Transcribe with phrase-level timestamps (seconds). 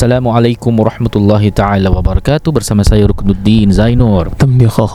[0.00, 4.32] Assalamualaikum warahmatullahi taala wabarakatuh bersama saya Rukunuddin Zainur.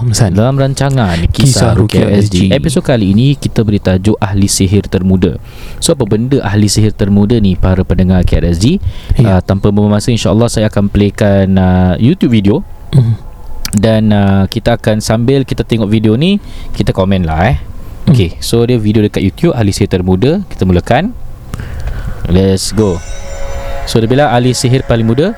[0.02, 0.34] Hamzan.
[0.34, 2.50] Dalam rancangan Kisah Rukia SG.
[2.50, 5.38] Episod kali ini kita beri tajuk ahli sihir termuda.
[5.78, 8.82] So apa benda ahli sihir termuda ni para pendengar KRSG?
[9.22, 9.38] Ya.
[9.38, 12.66] Uh, tanpa membuang masa insya-Allah saya akan playkan uh, YouTube video.
[12.90, 13.14] Mm.
[13.78, 16.42] Dan uh, kita akan sambil kita tengok video ni
[16.74, 17.58] kita komen lah eh.
[17.62, 18.10] Mm.
[18.10, 20.42] Okey, so dia video dekat YouTube ahli sihir termuda.
[20.50, 21.14] Kita mulakan.
[22.26, 22.98] Let's go.
[23.86, 25.38] So dia bilang ahli sihir paling muda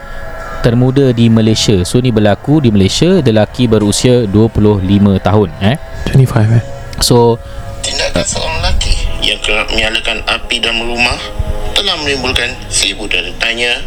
[0.66, 1.84] termuda di Malaysia.
[1.86, 4.84] So ni berlaku di Malaysia, lelaki berusia 25
[5.22, 5.78] tahun eh.
[6.12, 6.64] 25 eh
[7.00, 7.38] So
[7.86, 11.16] Tindakan seorang lelaki yang kerap menyalakan api dalam rumah
[11.72, 13.80] telah menimbulkan seribu tanda tanya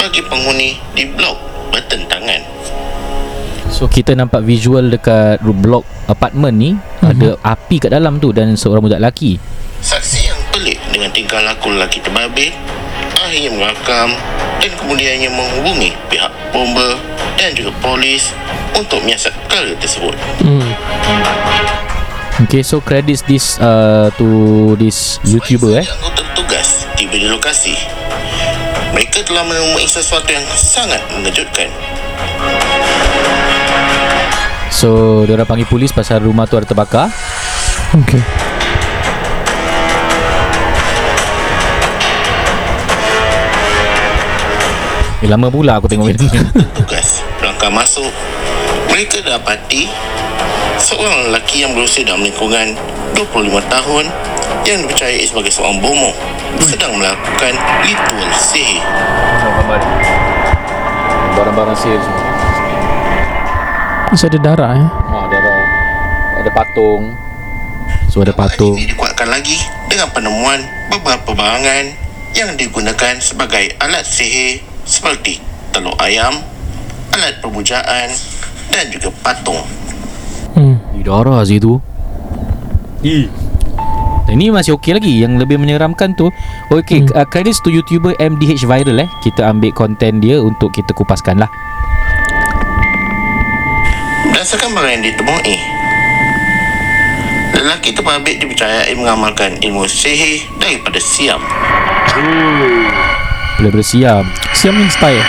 [0.00, 1.36] bagi penghuni di blok
[1.70, 2.40] bertentangan.
[3.68, 7.04] so kita nampak visual dekat blok apartment ni mm-hmm.
[7.04, 9.36] ada api kat dalam tu dan seorang budak lelaki.
[9.84, 12.50] Saksi yang pelik dengan tingkah laku lelaki terbabit
[13.28, 14.08] akhirnya merakam
[14.58, 16.96] dan kemudiannya menghubungi pihak bomba
[17.36, 18.32] dan juga polis
[18.72, 20.16] untuk menyiasat perkara tersebut.
[20.40, 20.72] hmm.
[22.48, 25.84] Okay, so credits this uh, to this YouTuber eh.
[25.84, 27.76] Anggota tugas tiba di lokasi.
[28.96, 31.68] Mereka telah menemui sesuatu yang sangat mengejutkan.
[34.72, 37.12] So dia orang panggil polis pasal rumah tu ada terbakar.
[38.06, 38.47] Okay
[45.18, 46.38] Eh, lama pula aku tengok video ni.
[46.78, 48.06] tugas Melangkah masuk
[48.86, 49.90] Mereka dapati
[50.78, 52.78] Seorang lelaki yang berusia dalam lingkungan
[53.18, 53.26] 25
[53.66, 54.04] tahun
[54.62, 56.14] Yang dipercayai sebagai seorang bomo
[56.62, 58.78] Sedang melakukan ritual sihir
[61.34, 62.24] Barang-barang sihir semua.
[64.14, 65.52] Masih ada darah eh Ha, ada ada
[66.38, 67.18] ada patung.
[68.06, 68.78] So ada patung.
[68.78, 69.58] Ini dikuatkan lagi
[69.90, 71.90] Dengan penemuan beberapa barangan
[72.32, 75.36] Yang digunakan sebagai alat sihir Seperti
[75.68, 76.40] telur ayam
[77.12, 78.08] Alat pemujaan
[78.72, 79.60] Dan juga patung
[80.56, 80.96] hmm.
[80.96, 81.76] Di darah situ.
[83.04, 83.28] I.
[84.28, 86.32] Ini masih okey lagi Yang lebih menyeramkan tu
[86.72, 87.12] Okay hmm.
[87.12, 91.50] uh, Credits to YouTuber MDH Viral eh Kita ambil konten dia Untuk kita kupaskan lah
[94.32, 95.56] Berdasarkan barang yang ditemui
[97.56, 101.40] Lelaki terbabit dipercayai mengamalkan ilmu sihir daripada Siam
[102.12, 102.87] Boleh
[103.66, 104.22] bersiam.
[104.54, 105.26] Siam means Thai eh?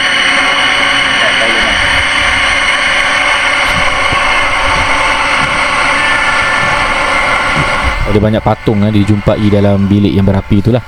[8.09, 10.81] Ada banyak patung eh, Dijumpai dalam bilik yang berapi itulah.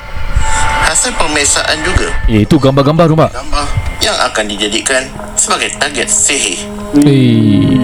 [0.89, 2.09] Hasil pemeriksaan juga.
[2.25, 3.29] Eh itu gambar-gambar tu mak.
[3.33, 3.65] Gambar
[4.01, 5.05] yang akan dijadikan
[5.37, 6.65] sebagai target sihir.
[6.97, 7.77] Hey.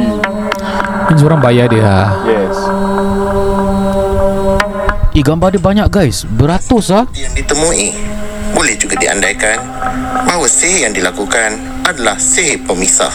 [1.08, 2.58] Ini orang bayar dia lah Yes.
[5.16, 6.26] Eh gambar dia banyak guys.
[6.28, 7.96] Beratus lah yang ditemui
[8.58, 9.62] boleh juga diandaikan
[10.26, 13.14] bahawa sihir yang dilakukan adalah sihir pemisah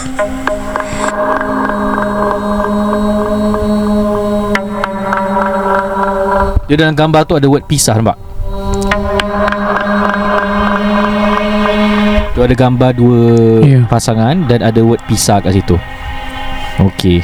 [6.63, 8.15] Dia dalam gambar tu ada word pisah nampak
[12.33, 13.21] Tu ada gambar dua
[13.61, 13.79] Ya.
[13.85, 15.75] pasangan Dan ada word pisah kat situ
[16.79, 17.21] Okay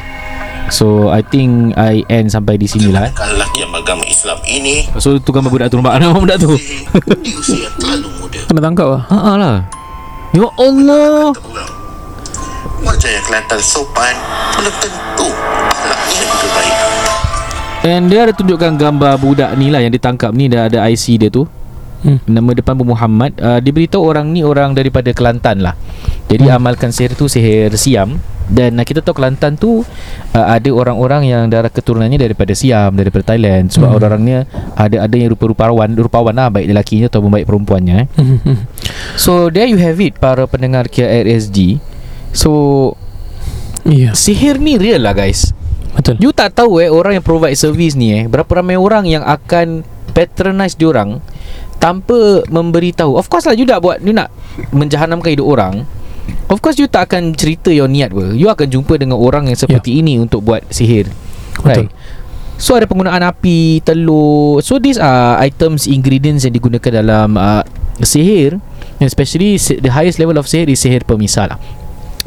[0.69, 3.13] So I think I end sampai di sini lah eh.
[3.59, 4.87] Yang beragama Islam ini.
[4.97, 6.55] So tu gambar budak tu nampak Nama budak tu.
[7.19, 8.39] Di usia yang terlalu muda.
[8.47, 9.55] Kena tangkap lah Haa lah.
[10.31, 11.35] Ya Allah.
[12.79, 14.15] Wajah yang kelihatan sopan
[14.55, 15.27] belum tentu
[15.67, 16.75] akhlaknya juga baik
[17.79, 20.47] And dia ada tunjukkan gambar budak ni lah Yang ditangkap ni.
[20.47, 21.43] Dah ada IC dia tu.
[21.99, 22.23] Hmm.
[22.23, 23.35] Nama depan pun Muhammad.
[23.35, 25.75] Uh, Diberitahu orang ni Orang daripada Kelantan lah.
[26.31, 26.55] Jadi Hmm.
[26.55, 29.81] amalkan sihir tu Sihir Siam Dan uh, kita tahu Kelantan tu
[30.33, 33.97] uh, Ada orang-orang yang Darah keturunannya Daripada Siam Daripada Thailand Sebab Hmm.
[33.97, 34.39] orang-orangnya
[34.73, 38.07] Ada ada yang rupa-rupawan Rupawan lah Baik lelakinya Ataupun baik perempuannya eh.
[38.17, 38.57] Hmm, hmm.
[39.15, 41.77] So there you have it Para pendengar KRSG
[42.33, 42.51] So
[43.85, 45.53] Iya Sihir ni real lah guys
[45.93, 49.21] Betul You tak tahu eh Orang yang provide service ni eh Berapa ramai orang yang
[49.21, 51.21] akan Patronize diorang
[51.79, 53.15] tanpa memberitahu.
[53.15, 54.27] Of course lah you nak buat you nak
[54.75, 55.87] menjahanamkan hidup orang.
[56.49, 58.33] Of course you tak akan cerita your niat ber.
[58.33, 60.01] You akan jumpa dengan orang yang seperti yeah.
[60.01, 61.09] ini untuk buat sihir.
[61.61, 61.85] Right.
[61.85, 61.87] Betul.
[62.59, 64.59] So ada penggunaan api, telur.
[64.59, 67.63] So these are items ingredients yang digunakan dalam uh,
[68.03, 68.59] sihir.
[68.99, 71.59] Especially the highest level of sihir is sihir pemisah lah.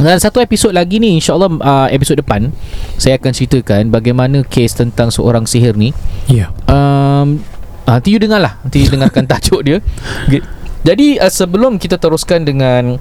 [0.01, 2.51] Dan satu episod lagi ni InsyaAllah uh, episod depan
[2.97, 5.93] Saya akan ceritakan Bagaimana kes tentang seorang sihir ni
[6.27, 6.51] Ya.
[6.67, 7.39] um,
[7.85, 9.79] Nanti you dengar lah Nanti dengarkan tajuk dia
[10.27, 10.43] Okay.
[10.83, 12.99] Jadi uh, sebelum kita teruskan dengan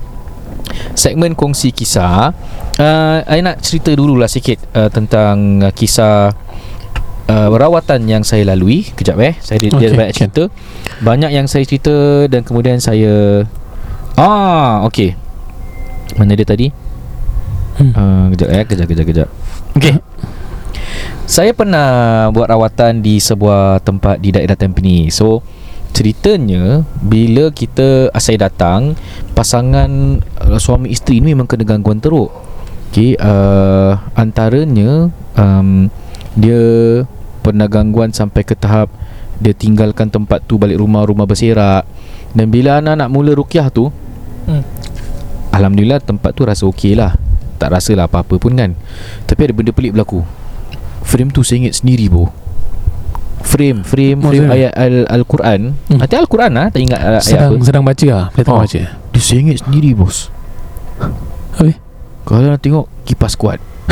[0.94, 2.32] Segmen kongsi kisah
[2.78, 6.32] uh, Saya nak cerita dululah sikit uh, Tentang uh, kisah
[7.28, 10.20] uh, Rawatan yang saya lalui Kejap eh Saya dia, dia Okay, banyak can.
[10.28, 10.44] cerita
[11.02, 13.46] Banyak yang saya cerita Dan kemudian saya
[14.20, 15.16] Ah, okay
[16.20, 16.92] Mana dia tadi?
[17.80, 17.92] Hmm.
[17.96, 19.30] Uh, kejap eh, kejap, kejap, kejap.
[19.80, 19.96] Okey.
[21.24, 25.16] Saya pernah buat rawatan di sebuah tempat di daerah Tampines.
[25.16, 25.40] So,
[26.02, 28.98] ceritanya bila kita ah, saya datang,
[29.38, 32.34] pasangan uh, suami isteri ni memang kena gangguan teruk.
[32.90, 35.94] Okey, uh, antaranya um,
[36.34, 36.58] dia
[37.46, 38.90] pernah gangguan sampai ke tahap
[39.38, 41.86] dia tinggalkan tempat tu balik rumah rumah berserak.
[42.34, 43.94] Dan bila anak nak mula rukyah tu
[44.42, 44.66] Hmm.
[45.54, 47.14] Alhamdulillah tempat tu rasa okey lah.
[47.62, 48.74] Tak rasa lah apa-apa pun kan.
[49.30, 50.26] Tapi ada benda pelik berlaku.
[51.06, 52.41] Frame tu sengit sendiri bro
[53.42, 54.50] Frame Frame Frame Maksudnya?
[54.50, 55.60] ayat Al- Al-Quran.
[55.86, 55.98] Hmm.
[55.98, 57.64] Nanti Al-Quran lah Tak ingat uh, ayat Sedang apa.
[57.64, 58.64] sedang baca lah Boleh tengok Oh.
[58.64, 58.82] baca.
[59.12, 60.18] Dia sengit sendiri bos.
[61.54, 61.76] Habis?
[62.22, 63.60] Kalau nak tengok Kipas kuat.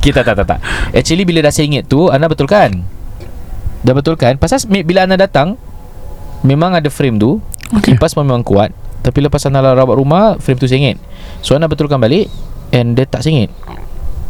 [0.00, 0.60] Kita tak tak tak.
[0.90, 2.72] Actually bila dah sengit tu Anda betul kan
[3.80, 5.56] Dah betul kan Pasal bila anda datang
[6.40, 7.36] Memang ada frame tu.
[7.70, 7.92] Okay.
[7.92, 8.72] Kipas pun memang kuat.
[9.00, 10.96] Tapi lepas anda rawat rumah Frame tu sengit.
[11.40, 12.32] So anda betulkan balik
[12.70, 13.52] And dia tak sengit.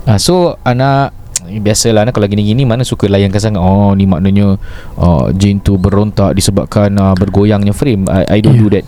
[0.04, 1.14] Ha, So anak
[1.48, 3.60] Biasalah anak kalau gini-gini Mana suka layankan sangat.
[3.62, 4.60] Oh ni maknanya
[5.00, 8.04] uh, Jin tu berontak Disebabkan uh, bergoyangnya frame.
[8.10, 8.64] I, I don't Yeah.
[8.66, 8.86] do that.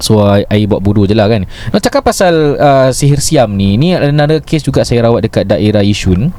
[0.00, 1.44] So I, I buat bodoh je lah kan.
[1.44, 5.84] Nak cakap pasal uh, Sihir siam ni Ni another case juga Saya rawat dekat daerah
[5.84, 6.32] Yishun.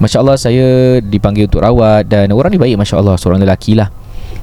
[0.00, 3.92] Masya Allah saya dipanggil untuk rawat Dan orang ni baik Masya Allah Seorang lelaki lah.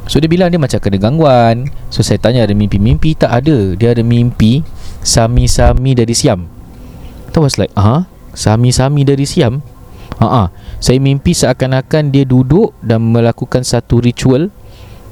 [0.05, 1.73] So dia bilang dia macam kena gangguan.
[1.89, 3.73] So saya tanya ada mimpi-mimpi Tak ada?
[3.73, 4.61] Dia ada mimpi
[5.01, 6.45] Sami-sami dari Siam.
[7.33, 8.05] I was like Ah,
[8.37, 9.65] Sami-sami dari Siam
[10.21, 14.53] Ah, Saya mimpi seakan-akan dia duduk Dan melakukan satu ritual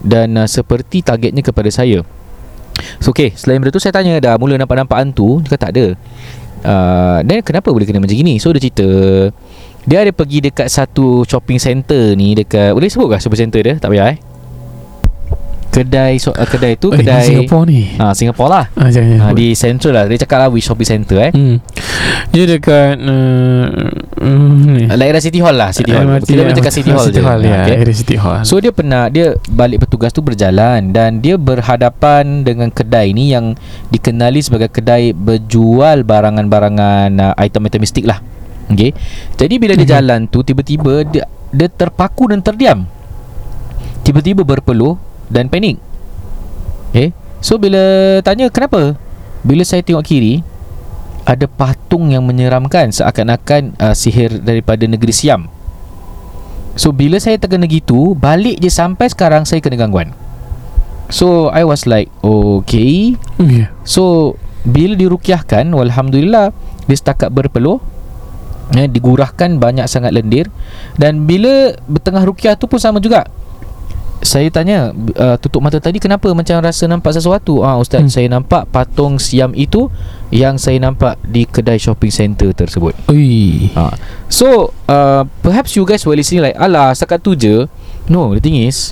[0.05, 2.05] Dan uh, seperti targetnya kepada saya.
[3.01, 5.85] So okay Selain daripada tu saya tanya Dah mula nampak-nampak hantu Dia kata tak ada.
[6.61, 8.37] Uh, Dan kenapa boleh kena macam gini?
[8.37, 8.87] So dia cerita
[9.89, 13.75] Dia ada pergi dekat satu shopping center ni Dekat Boleh sebut ke shopping center dia?
[13.81, 14.28] Tak payah eh
[15.69, 17.93] Kedai so, uh, Kedai tu Eh, Kedai Singapore ni.
[17.95, 18.65] Ah, Singapore lah.
[18.73, 20.03] Ah, Jangan ah, Di Central lah.
[20.05, 21.31] Dia cakap lah Which shopping center eh.
[21.31, 21.61] Hmm.
[22.29, 23.65] Dia dekat uh,
[24.15, 24.89] mm.
[24.91, 26.09] Daerah City Hall lah City Hall.
[26.09, 27.23] MRT, Kita cakap City Hall City je.
[27.23, 27.93] Hall Ah, ya okay.
[27.93, 28.41] City Hall.
[28.43, 33.61] So dia pernah Dia balik petugas tu berjalan Dan dia berhadapan Dengan kedai ni Yang
[33.87, 38.19] dikenali sebagai kedai Berjual barangan-barangan uh, Item-item mistik lah.
[38.67, 38.93] Okay
[39.35, 39.93] Jadi bila dia Mhm.
[39.95, 42.85] jalan tu Tiba-tiba dia, dia terpaku dan terdiam.
[43.99, 44.97] Tiba-tiba berpeluh
[45.29, 45.77] Dan panik
[46.89, 47.79] Okay So bila
[48.19, 48.99] tanya kenapa?
[49.47, 50.43] Bila saya tengok kiri
[51.23, 55.47] Ada patung yang menyeramkan Seakan-akan uh, sihir daripada negeri Siam.
[56.75, 60.11] So bila saya terkena gitu Balik je sampai sekarang Saya kena gangguan.
[61.07, 63.15] So I was like Okay.
[63.39, 63.71] Yeah.
[63.87, 64.35] So
[64.67, 66.51] Bila dirukyahkan Alhamdulillah
[66.91, 67.79] Dia setakat berpeluh.
[68.75, 70.51] Eh, Digurahkan banyak sangat lendir.
[70.99, 73.31] Dan bila Bertengah rukyah tu pun sama juga
[74.19, 78.11] saya tanya uh, tutup mata tadi kenapa macam rasa nampak sesuatu ah ustaz hmm.
[78.11, 79.87] Saya nampak patung siam itu
[80.29, 83.71] yang saya nampak di kedai shopping center tersebut Ui.
[83.73, 83.95] Ha.
[84.27, 87.65] So uh, Perhaps you guys were listening like Alah setakat tu je
[88.11, 88.91] No the thing is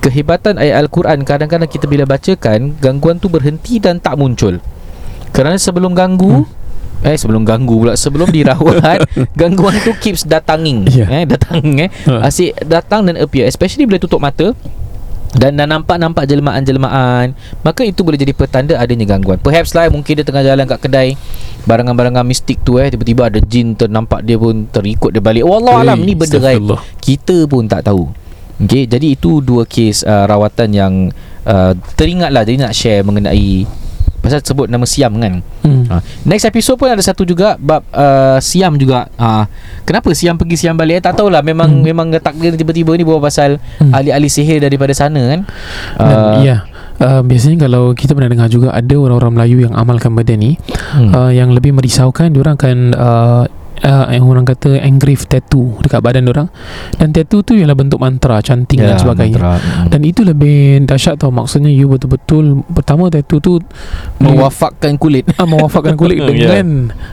[0.00, 4.58] Kehebatan ayat Al-Quran Kadang-kadang kita bila bacakan Gangguan tu berhenti dan tak muncul
[5.36, 6.61] Kerana sebelum ganggu hmm.
[7.02, 7.98] Eh sebelum ganggu pula.
[7.98, 9.02] Sebelum dirawat
[9.40, 10.86] Gangguan tu keeps datanging.
[10.86, 11.06] Ya.
[11.10, 11.90] eh, Datang eh.
[12.06, 12.26] Ha.
[12.30, 14.54] Asyik datang dan appear Especially bila tutup mata
[15.32, 17.32] dan dah nampak-nampak jelmaan-jelmaan
[17.64, 19.40] Maka itu boleh jadi petanda adanya gangguan.
[19.40, 21.16] Perhaps lah mungkin dia tengah jalan kat kedai
[21.64, 25.48] Barangan-barangan mistik tu eh Tiba-tiba ada jin ternampak dia pun terikut dia balik.
[25.48, 26.80] Wallah alam ni benda gaib Astagfirullah.
[27.00, 28.12] Kita pun tak tahu.
[28.60, 30.94] Okay, jadi itu dua kes uh, rawatan yang
[31.48, 33.64] uh, teringat lah Jadi nak share mengenai
[34.22, 35.82] Pasal sebut nama Siam kan Hmm.
[35.90, 35.98] ha.
[36.22, 39.50] Next episode pun ada satu juga Bab uh, Siam juga ha.
[39.82, 41.02] Kenapa Siam pergi Siam balik eh?
[41.02, 41.82] Tak tahulah Memang Hmm.
[41.82, 43.90] memang takdir tiba-tiba ni Bawa pasal Hmm.
[43.90, 45.40] ahli-ahli sihir daripada sana kan
[45.98, 46.56] Dan, uh, ya
[46.98, 50.54] uh, Biasanya kalau kita pernah dengar juga Ada orang-orang Melayu yang amalkan benda ni
[50.94, 51.10] hmm.
[51.10, 53.44] uh, Yang lebih merisaukan Diorang akan uh,
[53.82, 56.48] uh, yang orang kata engrave tattoo dekat badan orang
[56.94, 59.88] dan tattoo tu ialah bentuk mantra canting dan sebagainya Ya, mantra.
[59.88, 63.52] dan itu lebih dahsyat tau maksudnya you betul-betul pertama tattoo tu
[64.22, 66.28] mewafakkan kulit ah, mewafakkan kulit Ya.
[66.48, 66.68] dengan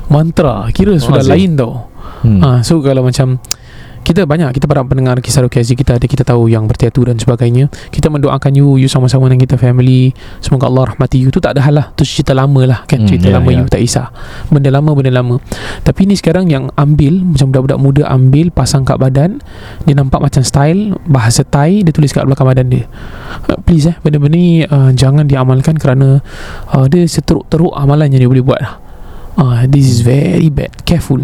[0.07, 1.31] mantra kira sudah Azim.
[1.33, 1.89] lain tau
[2.23, 2.39] hmm.
[2.39, 3.38] Ah, so kalau macam
[4.03, 7.69] kita banyak kita para pendengar kisah Rukiazi kita ada kita tahu yang bertiatu dan sebagainya.
[7.93, 10.15] Kita mendoakan you you sama-sama dengan kita family.
[10.41, 11.29] Semoga Allah rahmati you.
[11.29, 13.05] Tu tak ada hal lah tu cerita lama lah kan?
[13.05, 13.61] Hmm, cerita ya, lama ya.
[13.61, 14.09] you tak kisah.
[14.49, 15.37] Benda lama benda lama.
[15.85, 19.39] Tapi ni sekarang yang ambil macam budak-budak muda ambil pasang kat badan
[19.85, 22.85] dia nampak macam style bahasa Thai dia tulis kat belakang badan dia.
[23.45, 26.23] Uh, please eh benda-benda ni uh, jangan diamalkan kerana
[26.73, 28.88] uh, dia seteruk-teruk amalan yang dia boleh buat lah
[29.38, 30.74] Ah, this is very bad.
[30.88, 31.24] Careful.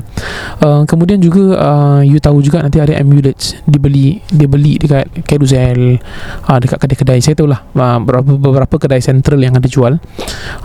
[0.61, 5.97] Uh, kemudian juga uh, you tahu juga nanti ada amulets dibeli dia beli dekat Carousel,
[6.45, 7.19] uh, dekat kedai-kedai.
[7.23, 9.97] Saya tahu lah uh, beberapa beberapa kedai central yang ada jual.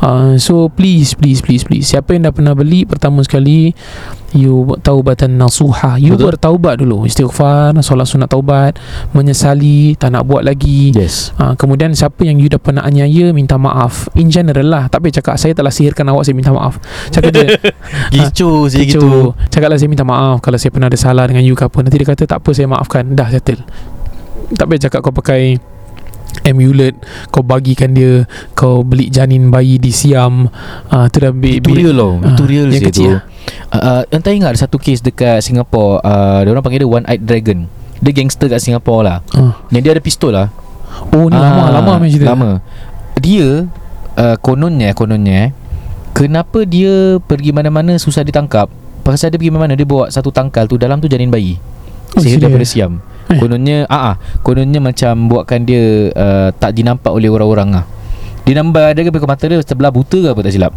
[0.04, 3.72] Uh, so please please please please siapa yang dah pernah beli pertama sekali
[4.30, 5.98] you taubatan nasuha.
[5.98, 6.34] You Betul.
[6.34, 8.78] bertaubat dulu, istighfar, solat sunat taubat,
[9.10, 10.94] menyesali, tak nak buat lagi.
[10.94, 11.34] yes.
[11.34, 14.06] Ha, kemudian siapa yang you dah pernah aniaya minta maaf.
[14.14, 14.84] In general lah.
[14.86, 16.78] Tak payah cakap saya telah sihirkan awak saya minta maaf.
[17.10, 17.46] Cakap dia
[18.14, 19.02] Gicu sih gitu.
[19.02, 19.28] Kecoh.
[19.48, 21.78] Cakaplah saya minta maaf Kalau saya pernah ada salah dengan you ke apa.
[21.80, 23.02] Nanti dia kata tak apa saya maafkan.
[23.14, 23.62] Dah settle.
[24.50, 25.58] Tak payah cakap kau pakai
[26.42, 26.94] amulet
[27.30, 30.46] Kau bagikan dia Kau beli janin bayi di Siam.
[30.86, 33.14] Uh, Tu dah Itu real loh Ah, Itu real yang kecil tu.
[33.14, 33.22] lah.
[33.70, 37.06] Uh, uh, Entah ingat ada satu kes dekat Singapore uh, Dia orang panggil dia One
[37.06, 37.66] Eyed Dragon.
[38.00, 39.18] Dia gangster kat Singapore lah.
[39.36, 39.52] Uh.
[39.70, 40.48] Dia ada pistol lah.
[41.14, 42.30] Oh ni lama Ah, Lama punya cerita.
[42.34, 42.50] Lama.
[43.20, 43.68] Dia
[44.18, 45.48] uh, Kononnya Kononnya eh,
[46.10, 48.66] Kenapa dia Pergi mana-mana Susah ditangkap?
[49.06, 51.56] Pasal dia pergi mana-mana Dia bawa satu tangkal tu Dalam tu janin bayi.
[52.16, 52.42] Oh, Sihir serious?
[52.42, 52.92] daripada Siam.
[53.30, 53.38] Eh.
[53.38, 57.84] Kononnya ah, ah Kononnya macam Buatkan dia uh, Tak dinampak oleh orang-orang lah.
[58.48, 60.74] Dia nampak ada ke mata dia Sebelah buta ke apa tak silap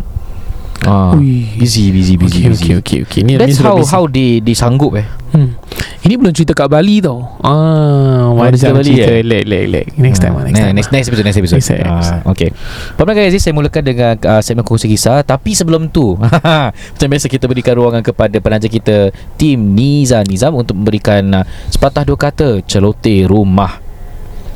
[0.84, 1.48] Ah, Ui.
[1.56, 2.64] busy busy busy Okay, busy.
[2.64, 3.22] okay, okay, okay.
[3.24, 3.92] Ni, That's ni sudah how busy.
[3.92, 5.08] how they they sanggup eh.
[5.32, 5.56] Hmm.
[6.04, 7.24] Ini belum cerita kat Bali tau.
[7.40, 9.24] Ah, Oh, macam cerita Bali, cerita eh?
[9.24, 9.86] lek lek lek.
[9.96, 10.74] Next time, Ah, next time.
[10.74, 11.58] next, next episode next episode.
[11.58, 11.88] Next episode.
[11.88, 12.50] Ah, okay.
[12.94, 17.48] Pemenang guys, saya mulakan dengan uh, segmen kongsi kisah tapi sebelum tu macam biasa kita
[17.48, 23.24] berikan ruangan kepada penaja kita tim Niza Nizam untuk memberikan uh, sepatah dua kata celoteh
[23.24, 23.80] rumah.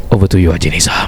[0.07, 1.07] Over to you Haji Nizam.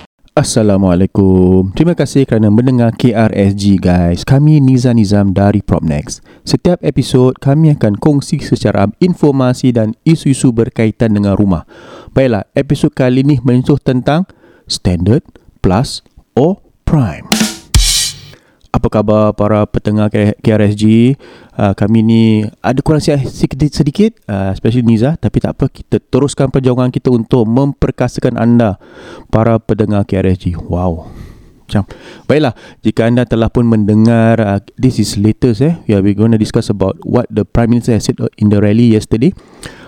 [0.31, 1.75] Assalamualaikum.
[1.75, 4.23] Terima kasih kerana mendengar KRSG guys.
[4.23, 6.23] Kami Niza Nizam dari Propnex.
[6.47, 11.67] Setiap episod kami akan kongsi secara informasi dan isu-isu berkaitan dengan rumah.
[12.15, 14.23] Baiklah, episod kali ini menyentuh tentang
[14.71, 15.27] standard,
[15.59, 15.99] plus
[16.39, 17.27] or prime.
[18.71, 21.15] Apa khabar para pendengar K- KRSG?
[21.59, 22.23] Uh, kami ni
[22.63, 27.43] ada kurang sedikit, sedikit uh, especially Niza tapi tak apa kita teruskan perjuangan kita untuk
[27.51, 28.79] memperkasakan anda
[29.27, 30.55] para pendengar KRSG.
[30.55, 31.11] Wow.
[31.71, 31.87] Macam
[32.27, 32.51] Baiklah
[32.83, 36.67] Jika anda telah pun mendengar uh, This is latest eh Yeah we're going to discuss
[36.67, 39.31] about What the Prime Minister said In the rally yesterday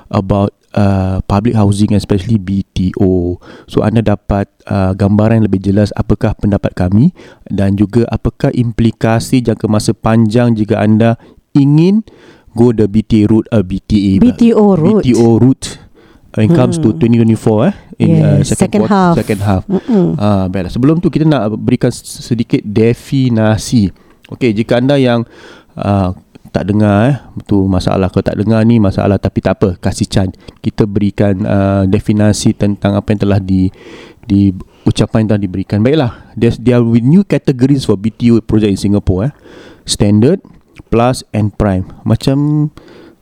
[0.08, 6.36] About uh, Public housing Especially BTO So anda dapat uh, Gambaran yang lebih jelas Apakah
[6.36, 7.13] pendapat kami
[7.48, 11.15] Dan juga Apakah implikasi Jangka masa panjang Jika anda
[11.53, 12.06] Ingin
[12.53, 15.01] Go the BTA route uh, BTA BTO route.
[15.01, 15.82] BTO route
[16.34, 19.15] When it comes to 2024 eh in uh, Yes, second, second quarter, half.
[19.22, 20.18] second half Mm-mm.
[20.18, 20.74] Ah, baiklah.
[20.74, 23.94] Sebelum tu kita nak berikan sedikit definasi.
[24.34, 25.30] Okey, jika anda yang
[25.77, 26.10] uh,
[26.54, 27.18] tak dengar eh,
[27.50, 28.14] tu masalah.
[28.14, 30.30] Kalau tak dengar ni masalah tapi tak apa, kasih chan.
[30.62, 33.74] Kita berikan uh, definasi tentang apa yang telah di
[34.24, 34.54] di
[34.86, 35.82] ucapan yang telah diberikan.
[35.82, 39.34] Baiklah, there's there are new categories for BTO project in Singapore eh.
[39.84, 40.46] Standard,
[40.94, 41.90] plus and prime.
[42.06, 42.70] Macam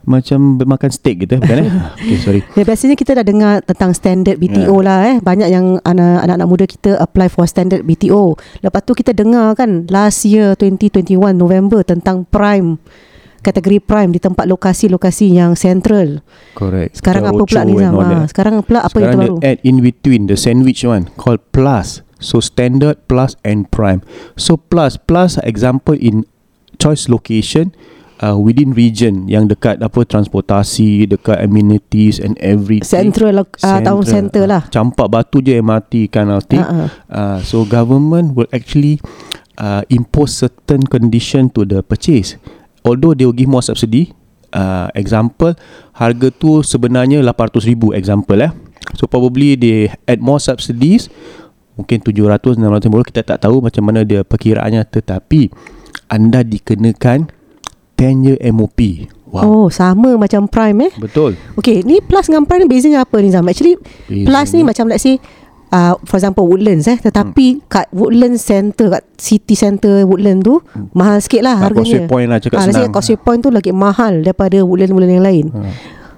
[0.01, 1.69] macam bermakan steak gitu eh, bukan eh?
[2.01, 2.41] Okay, sorry.
[2.57, 4.85] Ya, biasanya kita dah dengar tentang standard BTO Ya.
[4.85, 5.15] lah eh.
[5.21, 8.33] Banyak yang anak- anak-anak muda kita apply for standard BTO.
[8.65, 12.81] Lepas tu kita dengar kan last year 2021 November tentang prime
[13.41, 16.21] kategori prime di tempat lokasi-lokasi yang central.
[16.53, 17.01] Correct.
[17.01, 17.93] Sekarang apa pula ni Zam?
[17.97, 18.05] that.
[18.05, 19.35] Ha, sekarang pula apa yang Sekarang terbaru?
[19.41, 22.05] dia add in between the sandwich one called plus.
[22.21, 24.05] So standard, plus and prime.
[24.37, 26.29] So plus plus example in
[26.77, 27.73] choice location
[28.21, 32.85] uh, within region yang dekat apa transportasi, dekat amenities and everything.
[32.85, 34.69] Central uh, town center lah.
[34.69, 36.13] Campak batu je MRT
[36.45, 36.61] thing.
[36.61, 36.85] Ha, ha.
[37.09, 39.01] Uh, so government will actually
[39.57, 42.37] uh, impose certain condition to the purchase.
[42.83, 44.13] Although they will give more subsidy
[44.53, 45.55] uh, example
[45.95, 48.51] harga tu sebenarnya 800,000 example eh.
[48.97, 51.07] So probably they add more subsidies.
[51.79, 54.83] Mungkin 700 650 kita tak tahu macam mana dia perkiraannya.
[54.83, 55.47] Tetapi
[56.11, 57.31] anda dikenakan
[57.95, 59.45] 10 year MOP wow.
[59.45, 60.93] Oh, sama macam Prime eh.
[60.99, 61.39] betul.
[61.55, 63.47] Okay, ni Plus dengan Prime ni bezanya apa ni Zam?
[63.47, 65.21] Actually, Bezanya- Plus ni macam let's say
[65.71, 67.71] uh, for example Woodlands eh tetapi hmm.
[67.71, 70.91] kat Woodlands Center kat City Center Woodland tu hmm.
[70.93, 71.99] mahal sikit lah Ah, harganya.
[71.99, 72.91] Causeway Point lah, cakap say senang.
[72.93, 75.45] Causeway Point tu lagi mahal daripada Woodland-Woodland yang lain.
[75.51, 75.73] Hmm.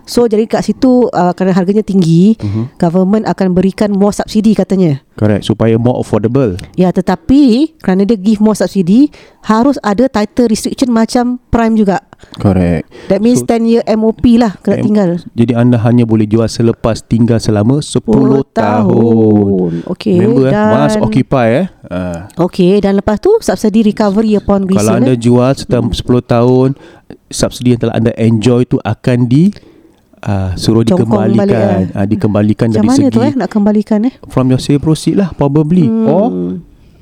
[0.05, 2.75] So jadi kat situ uh, kerana harganya tinggi, Mhm.
[2.75, 4.99] government akan berikan more subsidi katanya.
[5.13, 10.89] correct supaya more affordable Ya tetapi kerana dia give more subsidi harus ada title restriction
[10.89, 12.01] macam Prime juga.
[12.35, 15.09] correct That means So, 10 year MOP lah kena M- tinggal.
[15.31, 19.71] Jadi anda hanya boleh jual selepas tinggal selama 10, 10 tahun.
[19.85, 21.67] Okey Remember eh, dan must occupy eh.
[21.85, 24.77] Uh, Okey dan lepas tu subsidi recovery upon resale.
[24.79, 25.19] kalau anda eh?
[25.19, 25.93] jual setelah hmm.
[25.93, 26.69] 10 tahun,
[27.29, 29.53] subsidi yang telah anda enjoy tu akan di
[30.23, 31.37] uh, suruh Congkong dikembalikan.
[31.37, 34.13] balik, uh, dikembalikan Macam dari mana segi tu eh nak kembalikan eh?
[34.27, 36.07] from your sale proceed lah probably Hmm.
[36.07, 36.23] or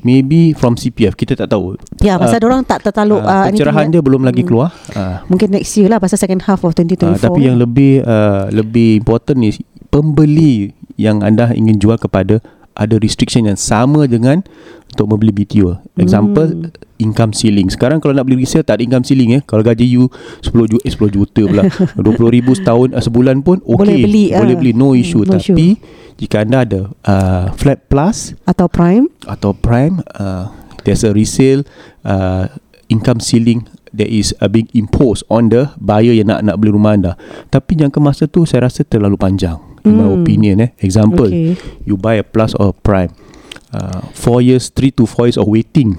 [0.01, 1.77] maybe from CPF kita tak tahu.
[1.99, 4.49] Ya pasal Ah, orang tak tertaluk uh, uh, pencerahan dia belum lagi Hmm.
[4.49, 4.69] keluar.
[4.91, 7.05] Uh, Mungkin next year lah pasal second half of 2024.
[7.07, 9.49] Uh, tapi yang lebih uh, lebih important ni
[9.91, 12.41] pembeli yang anda ingin jual kepada
[12.73, 14.41] ada restriction yang sama dengan
[14.87, 15.77] untuk membeli BTO.
[15.95, 16.73] Example Hmm.
[17.01, 17.67] Income ceiling.
[17.67, 19.41] Sekarang kalau nak beli resale tak ada income ceiling eh.
[19.43, 20.08] Kalau gaji you
[20.46, 21.63] 10 juta eh, 10 juta pula.
[21.98, 23.81] 20 ribu setahun uh, sebulan pun okey.
[23.81, 24.60] Boleh beli, Boleh ah.
[24.62, 25.81] beli no Hmm, issue no tapi
[26.15, 30.53] jika anda ada uh, flat plus atau prime atau prime uh,
[30.86, 31.65] there's a resale
[32.05, 32.46] uh,
[32.88, 36.93] income ceiling that is uh, being imposed on the buyer yang nak nak beli rumah
[36.93, 37.13] anda
[37.50, 40.22] tapi jangka masa tu saya rasa terlalu panjang in my Hmm.
[40.22, 41.58] opinion eh example Okay.
[41.89, 43.10] you buy a plus or a prime
[43.74, 45.98] uh, 4 years 3 to 4 years of waiting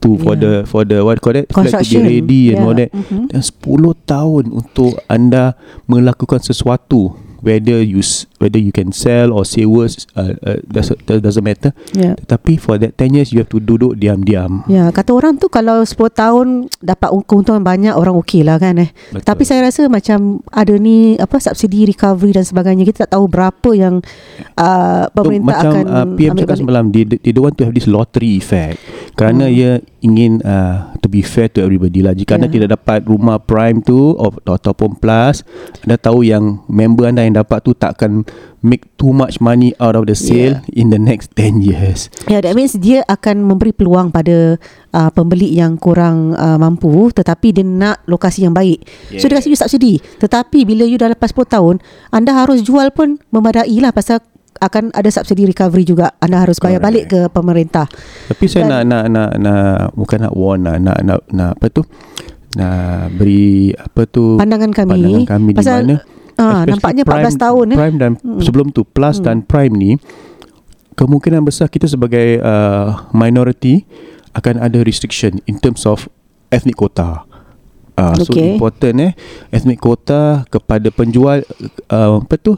[0.00, 0.42] to for Yeah.
[0.42, 2.66] the for the what call that flat to be ready and Yeah.
[2.66, 3.30] all that Mhm.
[3.30, 5.54] dan 10 tahun untuk anda
[5.86, 8.04] melakukan sesuatu whether you
[8.36, 12.12] whether you can sell or sewa uh, uh, does, that doesn't matter Ya.
[12.16, 14.64] tetapi for that 10 years you have to duduk diam-diam.
[14.68, 16.46] Ya, kata orang tu kalau 10 tahun
[16.80, 18.92] dapat keuntungan banyak orang okey lah kan eh.
[19.12, 19.24] Betul.
[19.24, 23.70] Tapi saya rasa macam ada ni apa subsidi recovery dan sebagainya kita tak tahu berapa
[23.72, 24.04] yang
[24.56, 27.72] uh, pemerintah so, macam akan uh, PM cakap semalam they, they don't want to have
[27.74, 28.76] this lottery effect
[29.20, 29.52] kerana Hmm.
[29.52, 32.56] ia ingin uh, to be fair to everybody lah jika anda Yeah.
[32.56, 35.44] tidak dapat rumah prime tu or, ataupun plus
[35.84, 38.24] anda tahu yang member anda yang dapat tu tak akan
[38.60, 42.56] make too much money out of the sale in the next 10 years Ya, that
[42.56, 44.56] means dia akan memberi peluang pada
[44.90, 48.84] uh, pembeli yang kurang uh, mampu tetapi dia nak lokasi yang baik.
[49.12, 49.20] Yeah.
[49.20, 49.94] So dia kasi you subsidi.
[50.16, 51.74] Tetapi bila you dah lepas 10 tahun,
[52.08, 54.20] anda harus jual pun memadai lah pasal
[54.60, 56.12] akan ada subsidi recovery juga.
[56.16, 56.84] Anda harus bayar Correct.
[56.86, 57.86] balik ke pemerintah.
[58.28, 61.66] tapi saya Dan- nak, nak nak nak bukan nak warn lah nak nak, nak apa
[61.68, 61.82] tu
[62.52, 62.70] nak
[63.12, 65.96] beri apa tu Pandangan kami, pandangan kami pasal, di mana
[66.30, 67.76] Especially nampaknya 14 prime, tahun eh.
[67.76, 68.40] Prime dan Hmm.
[68.40, 69.24] sebelum tu plus Hmm.
[69.24, 69.90] dan prime ni
[70.94, 73.84] kemungkinan besar kita sebagai uh, minority
[74.32, 76.06] akan ada restriction in terms of
[76.48, 77.24] ethnic quota.
[77.92, 78.54] Uh, so Okay.
[78.54, 79.12] important eh
[79.50, 81.44] ethnic quota kepada penjual
[81.88, 82.56] uh, apa tu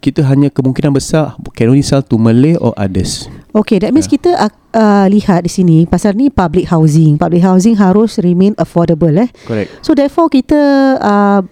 [0.00, 3.28] kita hanya kemungkinan besar can only sell to Malay or others.
[3.52, 4.32] Okay, that means kita
[4.72, 7.20] uh, lihat di sini pasal ni public housing.
[7.20, 9.28] Public housing harus remain affordable eh.
[9.44, 9.68] Correct.
[9.84, 10.56] So therefore kita
[10.96, 11.44] uh,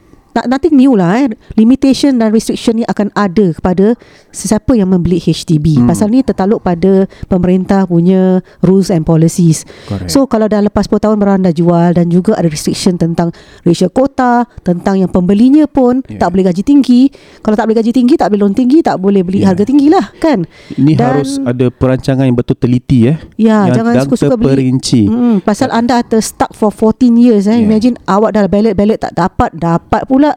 [0.44, 1.32] nothing new lah eh.
[1.54, 3.98] Limitation dan restriction ni akan ada kepada
[4.28, 5.80] sesiapa yang membeli HDB.
[5.80, 5.88] Hmm.
[5.88, 9.64] Pasal ni tertaluk pada pemerintah punya rules and policies.
[9.86, 10.12] Correct.
[10.12, 13.88] So kalau dah lepas 10 tahun barang dah jual dan juga ada restriction tentang ratio
[13.88, 16.20] kota, tentang yang pembelinya pun Yeah.
[16.20, 17.08] tak boleh gaji tinggi.
[17.40, 19.48] Kalau tak boleh gaji tinggi, tak boleh loan tinggi, tak boleh beli Yeah.
[19.50, 20.44] harga tinggi lah kan.
[20.72, 23.16] Ini Dan- harus ada perancangan yang betul teliti eh.
[23.36, 24.46] Ya, yang jangan suka-suka beli.
[24.52, 25.02] terperinci.
[25.06, 27.56] Hmm, pasal anda terstuck for 14 years eh.
[27.56, 27.64] Yeah.
[27.64, 30.27] Imagine awak dah ballot-ballot tak dapat, dapat pula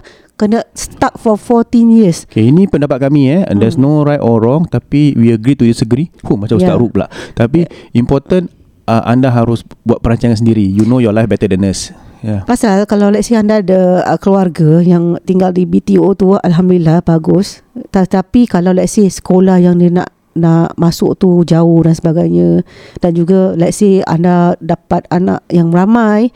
[0.42, 2.26] kena stuck for 14 years.
[2.26, 3.42] Okay, ini pendapat kami eh.
[3.46, 6.10] And there's no right or wrong tapi we agree to disagree.
[6.26, 6.78] Huh, macam Ustaz Hmm.
[6.78, 6.82] Yeah.
[6.82, 7.08] Rup pula.
[7.38, 8.50] Tapi important
[8.90, 10.66] uh, anda harus buat perancangan sendiri.
[10.66, 11.94] You know your life better than us.
[12.22, 12.46] Yeah.
[12.46, 17.66] Pasal kalau let's say anda ada uh, keluarga yang tinggal di BTO tu alhamdulillah bagus.
[17.74, 22.64] Tetapi kalau let's say sekolah yang dia nak nak masuk tu jauh dan sebagainya
[23.04, 26.32] dan juga let's say anda dapat anak yang ramai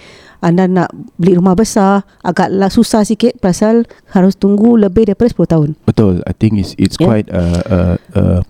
[0.46, 5.70] anda nak beli rumah besar agaklah susah sikit pasal harus tunggu lebih daripada 10 tahun.
[5.84, 6.22] Betul.
[6.22, 7.08] I think it's it's Yeah.
[7.08, 8.42] quite uh, uh, uh,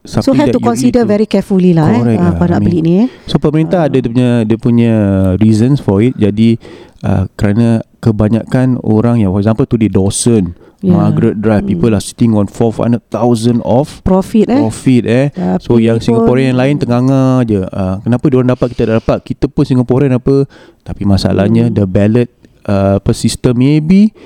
[0.00, 2.32] So something have that to consider to- very carefully lah eh uh, lah.
[2.32, 3.08] apa nak I beli mean, ni eh.
[3.28, 4.92] So pemerintah ada dia punya dia punya
[5.36, 6.16] reasons for it.
[6.16, 6.56] Jadi
[7.04, 10.96] uh, kerana kebanyakan orang yang for example tu di Dawson, Yeah.
[10.96, 11.76] Margaret Drive, Hmm.
[11.76, 14.64] people are sitting on 400,000 of Profit eh.
[14.64, 15.26] profit eh.
[15.28, 19.18] Tapi So yang Singaporean yang lain tengah je uh, Kenapa diorang dapat kita tak dapat
[19.20, 20.48] Kita pun Singaporean apa
[20.80, 21.76] Tapi masalahnya Hmm.
[21.76, 22.32] The ballot
[22.64, 24.16] uh, apa sistem maybe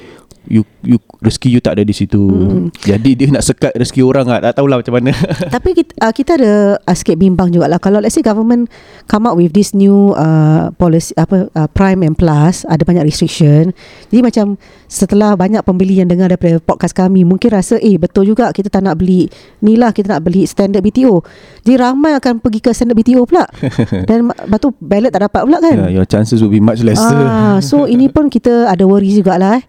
[0.46, 2.20] you you rezeki you tak ada di situ.
[2.20, 2.68] Hmm.
[2.84, 4.40] Jadi dia nak sekat rezeki orang ah.
[4.44, 5.10] Tak tahulah macam mana.
[5.56, 6.52] Tapi kita, uh, kita ada
[6.84, 8.68] uh, sikit bimbang jugalah kalau let's say government
[9.08, 13.72] come up with this new uh, policy apa uh, prime and plus ada banyak restriction.
[14.12, 18.52] Jadi macam setelah banyak pembeli yang dengar daripada podcast kami mungkin rasa eh betul juga
[18.52, 19.26] kita tak nak beli
[19.64, 21.24] ni lah kita nak beli standard BTO.
[21.64, 23.48] Jadi ramai akan pergi ke standard BTO pula.
[24.08, 25.76] Dan lepas tu ballot tak dapat pula kan.
[25.88, 27.24] yeah, your chances will be much lesser.
[27.24, 29.64] Ah, so ini pun kita ada worry jugalah eh.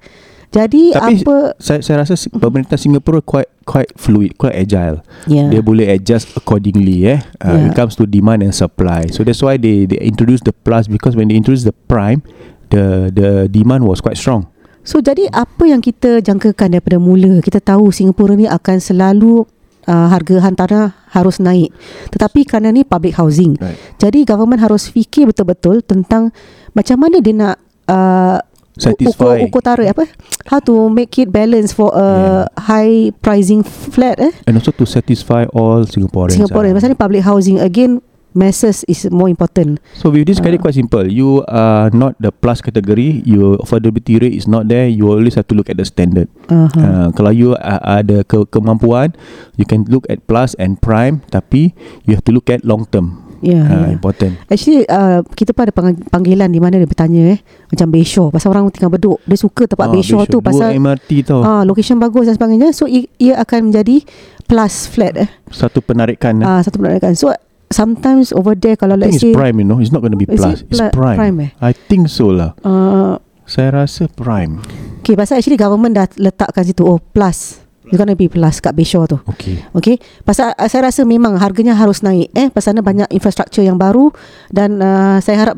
[0.55, 5.03] Jadi Tapi apa saya saya rasa pemerintah Singapura quite quite fluid, quite agile.
[5.27, 5.51] yeah.
[5.51, 7.19] Dia boleh adjust accordingly eh.
[7.43, 7.67] Uh, Yeah.
[7.67, 9.11] It comes to demand and supply.
[9.11, 12.23] So that's why they they introduce the plus because when they introduce the prime,
[12.71, 14.47] the the demand was quite strong.
[14.85, 19.41] So jadi apa yang kita jangkakan daripada mula Kita tahu Singapura ni akan selalu
[19.89, 21.73] uh, harga hantarah harus naik
[22.13, 23.81] Tetapi kerana ni public housing Right.
[23.97, 26.29] Jadi government harus fikir betul-betul tentang
[26.77, 27.57] Macam mana dia nak
[27.89, 28.37] uh,
[28.75, 29.47] Satisfy.
[29.47, 30.03] Ukur, ukur tarikh apa
[30.45, 35.47] How to make it balance for a high pricing flat eh And also to satisfy
[35.55, 36.35] all Singaporeans.
[36.35, 36.77] Singaporean ah.
[36.77, 38.03] Pasal ni public housing Again
[38.35, 41.07] masses is more important So with this credit quite simple.
[41.07, 43.23] You are not the plus category.
[43.23, 44.91] Your affordability rate is not there.
[44.91, 46.27] You always have to look at the standard.
[46.51, 46.75] uh-huh.
[46.75, 49.15] Uh, kalau you uh, ada ke- kemampuan,
[49.55, 51.23] you can look at plus and prime.
[51.31, 51.71] Tapi
[52.03, 53.24] you have to look at long term.
[53.45, 53.91] Yeah, Uh, yeah.
[53.91, 54.31] important.
[54.45, 58.49] Actually uh, kita pun ada pang- panggilan di mana dia bertanya eh macam Bayshore pasal
[58.49, 61.39] orang tinggal bedok dia suka tempat Ah, Bayshore tu Dua pasal MRT tau.
[61.39, 64.01] ah location bagus dan sebagainya so i- ia akan menjadi
[64.43, 66.41] plus flat eh Satu penarikan.
[66.41, 67.29] ah satu penarikan so
[67.67, 69.77] sometimes over there kalau let's it's say prime, you know.
[69.77, 70.61] It's not going to be plus.
[70.61, 71.17] it It's prime.
[71.17, 71.51] prime eh?
[71.59, 72.53] I think so lah.
[72.61, 74.61] uh, Saya rasa prime.
[74.99, 79.05] okay pasal actually government dah letakkan situ oh plus It's gonna be plus kat Bayshore
[79.05, 79.17] tu.
[79.29, 79.61] Okay.
[79.77, 79.95] Okay
[80.25, 82.49] Pasal uh, saya rasa memang harganya harus naik eh.
[82.49, 84.09] Pasal sana banyak infrastruktur yang baru
[84.49, 85.55] Dan uh, saya harap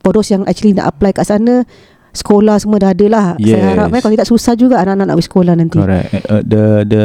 [0.00, 1.68] bodos yang actually nak apply kat sana
[2.18, 3.54] Sekolah semua dah ada lah Yes.
[3.54, 6.08] Saya harap eh, Kalau tidak susah juga anak-anak nak pergi sekolah nanti Correct.
[6.26, 7.04] Uh, the the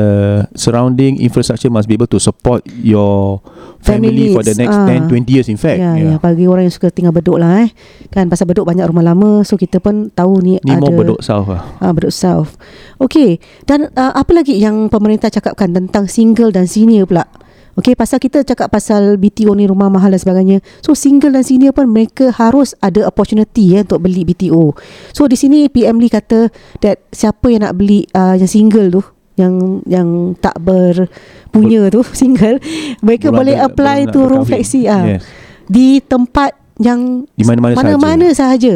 [0.58, 3.38] surrounding infrastructure must be able to support your
[3.84, 4.88] family for the next ah.
[4.90, 5.78] 10 20 years in fact.
[5.78, 7.70] Ya, ya, bagi orang yang suka tinggal bedok lah eh.
[8.10, 11.20] Kan pasal bedok banyak rumah lama so kita pun tahu ni, Ni ada more bedok
[11.20, 11.62] south lah.
[11.84, 12.56] Ah, Bedok South.
[13.04, 17.28] Okey, dan uh, apa lagi yang pemerintah cakapkan tentang single dan senior pula?
[17.74, 20.62] Okey, pasal kita cakap pasal BTO ni rumah mahal dan sebagainya.
[20.80, 24.78] So single dan senior pun mereka harus ada opportunity ya untuk beli BTO.
[25.10, 29.02] So di sini PM Lee kata that siapa yang nak beli uh, yang single tu
[29.34, 32.62] yang yang tak berpunya tu single
[33.02, 35.26] mereka boleh ada- apply tu room flexi ah Yes.
[35.66, 37.82] di tempat yang Di mana-mana sahaja.
[37.90, 38.74] mana-mana sahaja.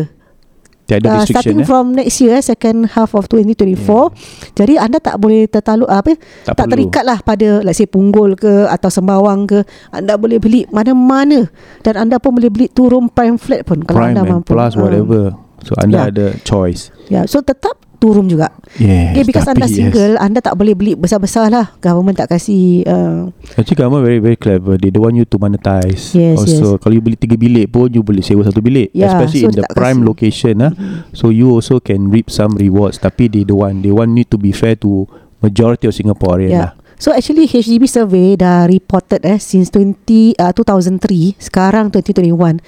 [0.88, 1.68] Tiada Uh, restriction starting eh.
[1.68, 6.56] from next year second half of 2024 jadi anda tak boleh tertaluk apa Tak tak,
[6.58, 6.72] perlu.
[6.74, 12.00] terikat lah pada let's say punggol ke atau sembawang ke anda boleh beli mana-mana dan
[12.00, 14.74] anda pun boleh beli two room prime flat pun kalau Prime anda and mampu plus
[14.74, 14.80] Ah.
[14.80, 15.24] whatever.
[15.60, 16.04] So anda Ya.
[16.08, 16.94] ada choice.
[17.08, 19.16] ya so tetap two room juga Yes.
[19.16, 19.74] okay, because anda yes.
[19.74, 24.38] single anda tak boleh beli besar-besar lah government tak kasih uh, Actually government very very
[24.38, 24.78] clever.
[24.78, 26.14] They don't want you to monetize.
[26.14, 28.94] Yes, also kalau you beli tiga bilik pun you boleh sewa satu bilik.
[28.94, 30.10] Yeah, Especially so in the prime kasi.
[30.10, 30.72] location ah.
[31.12, 33.02] So you also can reap some rewards.
[33.02, 33.82] Tapi they don't want.
[33.82, 35.10] They want you to be fair to
[35.42, 36.64] majority of Singaporean Yeah.
[36.70, 36.72] lah.
[36.98, 42.62] So actually HDB survey dah reported eh since 20 uh, 2003 sekarang 2021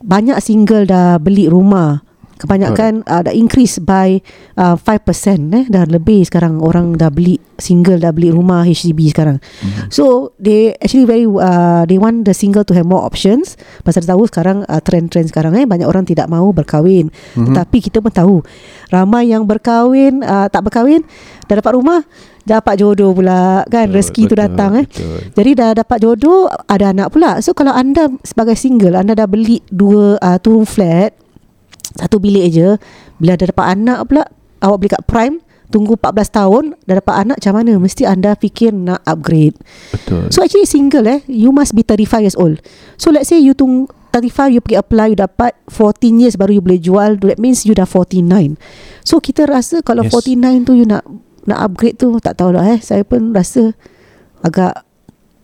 [0.00, 2.04] banyak single dah beli rumah.
[2.42, 4.18] Kebanyakan uh, dah increase by
[4.58, 9.38] uh, 5% eh dah lebih sekarang orang dah beli single dah beli rumah HDB sekarang.
[9.38, 9.94] Mm-hmm.
[9.94, 13.54] So they actually very uh, they want the single to have more options.
[13.86, 17.08] Pasal tahu sekarang uh, trend-trend sekarang eh banyak orang tidak mahu berkahwin.
[17.08, 17.46] Mm-hmm.
[17.54, 18.36] Tetapi kita pun tahu
[18.90, 21.06] ramai yang berkahwin uh, tak berkahwin
[21.48, 22.00] dah dapat rumah
[22.42, 25.18] dapat jodoh pula kan Betul, rezeki tu betul, datang eh betul.
[25.38, 29.62] jadi dah dapat jodoh ada anak pula so kalau anda sebagai single anda dah beli
[29.70, 31.14] dua uh, two room flat
[31.96, 32.68] satu bilik je
[33.18, 34.22] bila dah dapat anak pula
[34.62, 35.36] awak beli kat prime
[35.72, 39.56] tunggu 14 tahun dah dapat anak macam mana mesti anda fikir nak upgrade
[39.88, 40.28] Betul.
[40.28, 42.60] So actually single eh You must be 35 years old
[43.00, 46.62] So let's say you tung 35 you pergi apply You dapat 14 years baru you
[46.62, 48.60] boleh jual That means you dah 49
[49.00, 50.12] So kita rasa Kalau Yes.
[50.12, 50.36] yes.
[50.36, 51.08] 49 tu you nak
[51.48, 53.72] Nak upgrade tu Tak tahu lah eh Saya pun rasa
[54.44, 54.84] Agak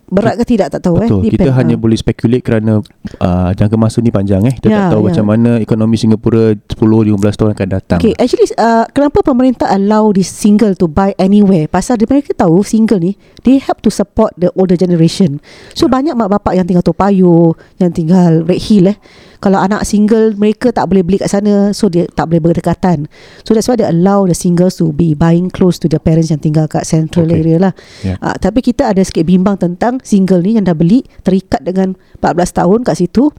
[0.08, 1.20] Berat ke tidak tak tahu Betul.
[1.28, 1.80] eh Kita Depend, hanya ah.
[1.80, 2.72] boleh speculate kerana
[3.20, 4.54] uh, jangka masa ni panjang eh.
[4.56, 5.06] Kita Ya, tak tahu ya.
[5.12, 7.98] macam mana ekonomi Singapura 10 15 tahun akan datang.
[8.00, 11.68] Okay, actually uh, kenapa pemerintah allow this single to buy anywhere?
[11.68, 15.40] Pasal mereka tahu single ni they help to support the older generation.
[15.76, 18.96] So banyak mak bapak yang tinggal Toa Payoh, yang tinggal Red Hill eh.
[19.38, 23.06] Kalau anak single mereka tak boleh beli kat sana so dia tak boleh berdekatan.
[23.46, 26.42] So that's why they allow the singles to be buying close to their parents yang
[26.42, 27.38] tinggal kat central Okay.
[27.42, 27.72] area lah.
[28.02, 28.18] Yeah.
[28.18, 32.58] Uh, tapi kita ada sikit bimbang tentang single ni yang dah beli terikat dengan 14
[32.58, 33.30] tahun kat situ.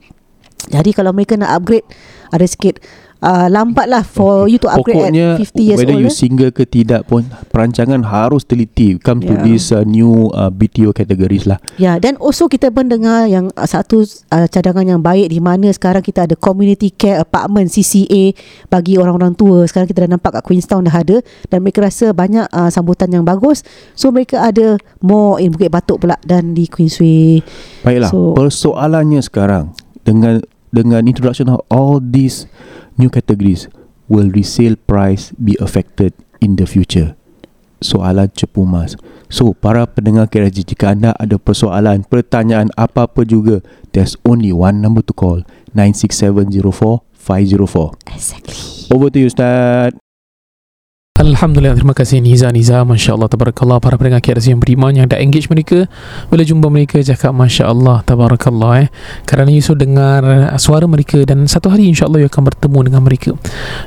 [0.69, 1.87] Jadi kalau mereka nak upgrade
[2.29, 2.83] ada sikit
[3.19, 6.03] uh, lambat lah for you to upgrade Pokoknya at 50 years whether old.
[6.03, 6.15] you eh.
[6.15, 9.45] single ke tidak pun perancangan harus teliti come to Yeah.
[9.45, 11.61] this uh, new uh, BTO categories lah.
[11.75, 15.69] Ya, dan also kita pun dengar yang uh, satu uh, cadangan yang baik di mana
[15.69, 18.33] sekarang kita ada community care apartment CCA
[18.67, 19.63] bagi orang-orang tua.
[19.63, 23.23] Sekarang kita dah nampak kat Queenstown dah ada dan mereka rasa banyak uh, sambutan yang
[23.23, 23.61] bagus.
[23.93, 27.43] So mereka ada more in Bukit Batok pula dan di Queensway.
[27.83, 32.45] Baiklah, So- persoalannya sekarang dengan dengan introduction of all these
[32.99, 33.71] new categories
[34.11, 36.11] will resale price be affected
[36.43, 37.15] in the future?
[37.79, 38.99] Soalan cepu mas.
[39.31, 43.63] So, para pendengar KRG, jika anda ada persoalan, pertanyaan apa-apa juga,
[43.95, 48.11] there's only one number to call, 96704-504.
[48.11, 48.59] Exactly.
[48.91, 50.08] Over to you, Ustaz.
[51.19, 52.23] Alhamdulillah terima kasih.
[52.23, 53.83] Niza Niza Masya Allah Tabarakallah.
[53.83, 55.83] Para pendengar KRZ yang beriman Yang dah engage mereka
[56.31, 58.89] Bila jumpa mereka Cakap Masya Allah Tabarakallah eh.
[59.27, 60.23] Kerana Yusuf dengar
[60.55, 63.35] Suara mereka Dan satu hari insya Allah You akan bertemu dengan mereka.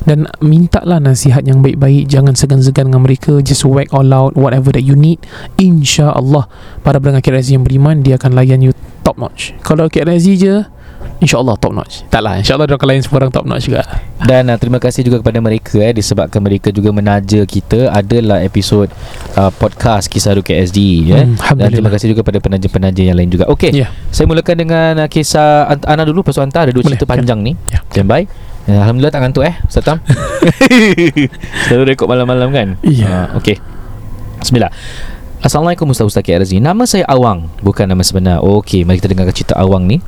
[0.05, 4.85] Dan mintalah nasihat yang baik-baik Jangan segan-segan dengan mereka Just whack all out Whatever that
[4.85, 5.25] you need
[5.57, 6.45] Insya Allah
[6.85, 9.53] Para pendengar KRZ yang beriman Dia akan layan you top notch.
[9.67, 10.55] Kalau KRZ je
[11.19, 13.83] InsyaAllah top notch Taklah InsyaAllah dia akan layan semua orang top notch juga
[14.19, 18.91] Dan uh, terima kasih juga kepada mereka eh disebabkan mereka juga menaja kita adalah episod
[19.35, 21.23] uh, podcast Kisah Ru KSD ya.
[21.23, 23.47] Hmm, Dan terima kasih juga kepada penaja-penaja yang lain juga.
[23.47, 23.71] Okey.
[23.73, 23.91] Ya.
[24.09, 27.11] Saya mulakan dengan uh, kisah Ant- Ana dulu pasal Anta ada dua Boleh, cerita ya.
[27.15, 27.53] panjang ni.
[27.71, 27.81] Ya.
[27.89, 28.23] Standby.
[28.63, 29.99] Ya, Alhamdulillah tak ngantuk eh Ustaz Tam
[31.67, 33.27] Selalu rekod malam-malam kan Ya.
[33.35, 33.59] uh, Okey
[34.39, 34.71] Bismillah
[35.43, 38.47] Assalamualaikum Ustaz Ustaz KRZ Nama saya Awang Bukan nama sebenar.
[38.47, 39.99] Okey Mari kita dengarkan cerita Awang ni.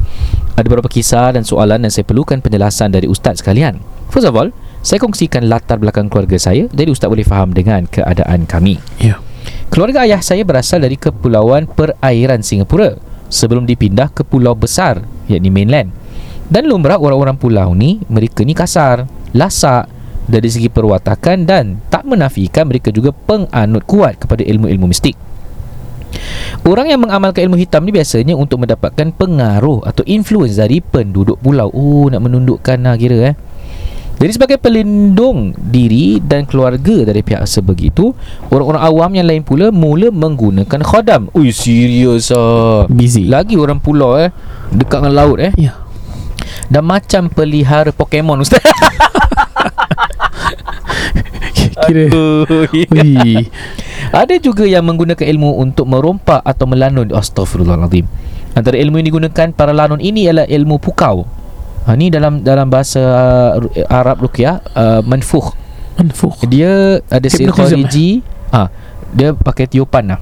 [0.54, 3.82] Ada beberapa kisah dan soalan Dan saya perlukan penjelasan dari Ustaz sekalian.
[4.14, 4.54] First of all
[4.86, 6.70] Saya kongsikan latar belakang keluarga saya.
[6.70, 8.78] Jadi Ustaz boleh faham dengan keadaan kami.
[9.02, 9.18] Ya.
[9.74, 12.94] Keluarga ayah saya berasal dari Kepulauan Perairan Singapura
[13.26, 15.90] Sebelum dipindah ke pulau besar Yakni mainland.
[16.46, 19.90] Dan lumrah orang-orang pulau ni Mereka ni kasar Lasak
[20.24, 25.16] dari segi perwatakan dan tak menafikan mereka juga penganut kuat kepada ilmu-ilmu mistik.
[26.64, 31.68] Orang yang mengamalkan ilmu hitam ni biasanya untuk mendapatkan pengaruh atau influence dari penduduk pulau.
[31.74, 33.36] Oh, nak menundukkan lah kira eh.
[34.14, 38.14] Jadi sebagai pelindung diri dan keluarga dari pihak sebegitu,
[38.48, 41.28] orang-orang awam yang lain pula mula menggunakan khodam.
[41.34, 42.86] Ui, serius ah.
[42.86, 44.30] Busy Lagi orang pulau eh,
[44.70, 45.52] dekat dengan laut eh.
[45.58, 45.74] Ya
[46.70, 48.62] Dan macam pelihara Pokemon Ustaz.
[51.86, 52.04] Kira.
[52.12, 53.48] Ui.
[54.22, 57.10] Ada juga yang menggunakan ilmu untuk merompak atau melanun.
[57.10, 58.06] Astaghfirullahaladzim.
[58.54, 61.26] Antara ilmu yang digunakan para lanun ini ialah ilmu pukau.
[61.84, 63.02] Ha, Ni dalam dalam bahasa
[63.60, 65.52] uh, Arab Ruqyah uh, Manfuh
[66.00, 66.46] Manfukh.
[66.50, 68.08] Dia ada si Hypnotism, khariji
[68.50, 68.70] ha,
[69.14, 70.20] Dia pakai tiupan lah.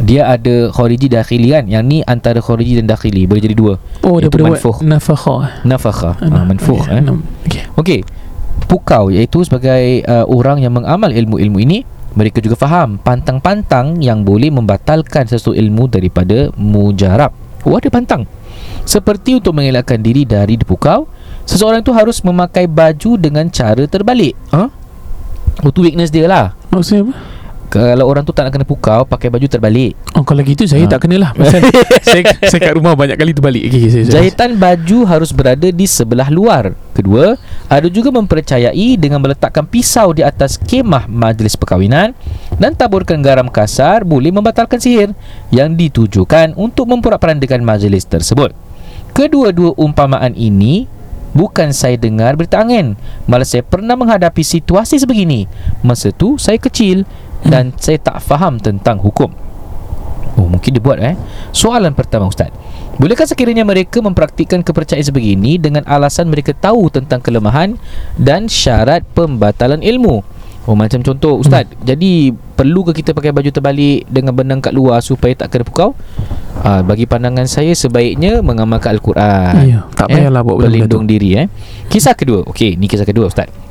[0.00, 1.70] Dia ada khariji dakhili kan?
[1.70, 3.28] Yang ni antara khariji dan dakhili.
[3.30, 3.78] Boleh jadi dua.
[4.02, 4.78] Oh dia boleh buat manfukh.
[4.82, 6.10] Nafakha Nafakha.
[6.18, 6.98] Ha, Manfuh okay.
[6.98, 7.02] eh.
[7.46, 7.62] okay.
[7.78, 8.00] Okey.
[8.74, 11.86] Pukau iaitu sebagai uh, orang yang mengamal ilmu-ilmu ini
[12.18, 17.30] mereka juga faham pantang-pantang yang boleh membatalkan sesuatu ilmu daripada mujarab.
[17.62, 18.26] Oh ada pantang.
[18.82, 21.06] Seperti untuk mengelakkan diri dari dipukau,
[21.46, 24.34] seseorang itu harus memakai baju dengan cara terbalik.
[24.50, 24.66] Ha?
[25.62, 26.58] Oh tu weakness dia lah.
[26.74, 27.33] Maksudnya apa?
[27.74, 29.98] Kalau orang tu tak nak kena pukau, pakai baju terbalik.
[30.14, 30.94] Oh kalau gitu saya Ha.
[30.94, 31.58] tak kenalah Pasal
[32.06, 34.14] saya, saya kat rumah banyak kali terbalik okay, saya, saya.
[34.22, 36.78] Jahitan baju harus berada di sebelah luar.
[36.94, 37.34] Kedua,
[37.66, 42.14] ada juga mempercayai dengan meletakkan pisau di atas kemah majlis perkahwinan
[42.62, 45.10] dan taburkan garam kasar boleh membatalkan sihir
[45.50, 48.54] yang ditujukan untuk memporak-perandakan majlis tersebut.
[49.10, 50.86] Kedua-dua umpamaan ini
[51.34, 52.94] bukan saya dengar berita angin.
[53.26, 55.50] Malah saya pernah menghadapi situasi sebegini.
[55.82, 57.02] Masa tu saya kecil
[57.48, 59.32] dan saya tak faham tentang hukum.
[60.34, 61.14] Oh mungkin dia buat eh?
[61.54, 62.50] Soalan pertama Ustaz.
[62.94, 67.74] Bolehkah sekiranya mereka mempraktikkan kepercayaan sebegini Dengan alasan mereka tahu tentang kelemahan
[68.14, 70.22] Dan syarat pembatalan ilmu?
[70.64, 71.82] Oh macam contoh Ustaz hmm.
[71.82, 75.98] Jadi perlu ke kita pakai baju terbalik Dengan benang kat luar Supaya tak kena pukau?
[76.62, 79.54] Ah, Bagi pandangan saya Sebaiknya mengamalkan Al-Quran.
[79.66, 81.46] Ya, tak payahlah buat benda-benda Pelindung diri eh.
[81.90, 82.46] Kisah kedua.
[82.46, 83.63] Okey ni kisah kedua Ustaz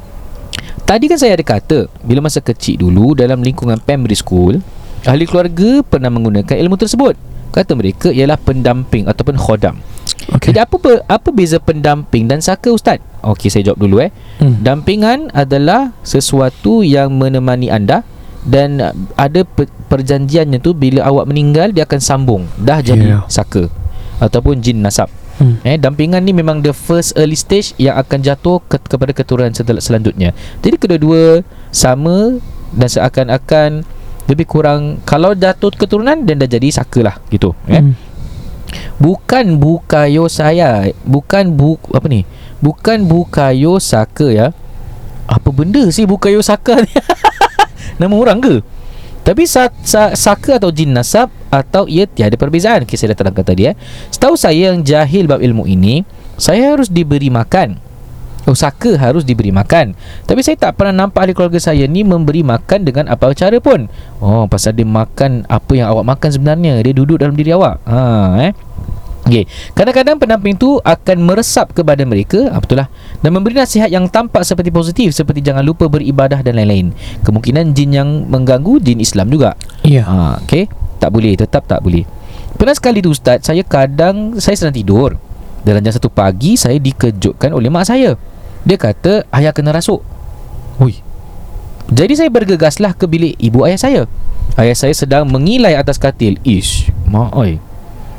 [0.94, 4.62] Tadi kan saya ada kata Bila masa kecil dulu Dalam lingkungan primary school
[5.10, 7.18] Ahli keluarga pernah menggunakan ilmu tersebut
[7.50, 9.82] Kata mereka ialah pendamping Ataupun khodam
[10.30, 10.54] okay.
[10.54, 10.78] Jadi apa
[11.10, 13.02] apa beza pendamping dan saka Ustaz?
[13.26, 14.62] Okey saya jawab dulu eh hmm.
[14.62, 18.06] Dampingan adalah sesuatu yang menemani anda
[18.44, 18.78] dan
[19.16, 23.24] ada pe- perjanjiannya tu bila awak meninggal dia akan sambung dah jadi Yeah.
[23.32, 23.72] saka
[24.20, 25.08] ataupun jin nasab.
[25.34, 25.58] Hmm.
[25.62, 29.82] Eh dampingan ni memang the first early stage yang akan jatuh ke- kepada keturunan setel-
[29.82, 30.32] selanjutnya.
[30.62, 32.38] Jadi kedua-dua sama
[32.70, 33.82] dan seakan-akan
[34.24, 37.82] lebih kurang kalau jatuh keturunan dan dah jadi saka lah gitu eh.
[37.82, 37.94] Hmm.
[38.98, 42.26] Bukan bukayo saya Bukan bu apa ni
[42.58, 44.48] Bukan Bukayo Saka ya
[45.30, 46.90] Apa benda sih Bukayo Saka ni
[48.02, 48.56] Nama orang ke?
[49.24, 52.84] Tapi sa, sa, Saka atau jin nasab Atau ia tiada perbezaan?
[52.84, 53.76] Okay, Saya dah terangkan tadi eh.
[54.12, 56.04] Setahu saya yang jahil bab ilmu ini
[56.36, 57.80] Saya harus diberi makan.
[58.44, 59.96] Oh Saka harus diberi makan.
[60.28, 63.88] Tapi saya tak pernah nampak ahli keluarga saya ni Memberi makan dengan apa cara pun.
[64.20, 66.84] Oh pasal dia makan Apa yang awak makan sebenarnya.
[66.84, 67.80] Dia duduk dalam diri awak.
[67.88, 68.00] Ha,
[68.52, 68.54] eh.
[69.24, 69.48] Okay.
[69.72, 72.52] Kadang-kadang pendamping tu akan meresap ke badan mereka.
[72.52, 72.92] Ah, Betul lah
[73.24, 76.92] Dan memberi nasihat yang tampak seperti positif Seperti jangan lupa beribadah dan lain-lain.
[77.24, 79.56] Kemungkinan jin yang mengganggu Jin Islam juga.
[79.88, 80.04] Ya.
[80.04, 80.68] Ha, Okay
[81.00, 82.04] Tak boleh Tetap tak boleh.
[82.60, 85.16] Pernah sekali tu Ustaz Saya kadang Saya sedang tidur.
[85.64, 88.20] Dalam jam satu pagi Saya dikejutkan oleh mak saya.
[88.68, 90.04] Dia kata Ayah kena rasuk.
[90.84, 91.00] Ui.
[91.88, 94.02] Jadi saya bergegaslah ke bilik ibu ayah saya.
[94.60, 96.40] Ayah saya sedang mengilai atas katil.
[96.44, 97.60] Ish Mak oi.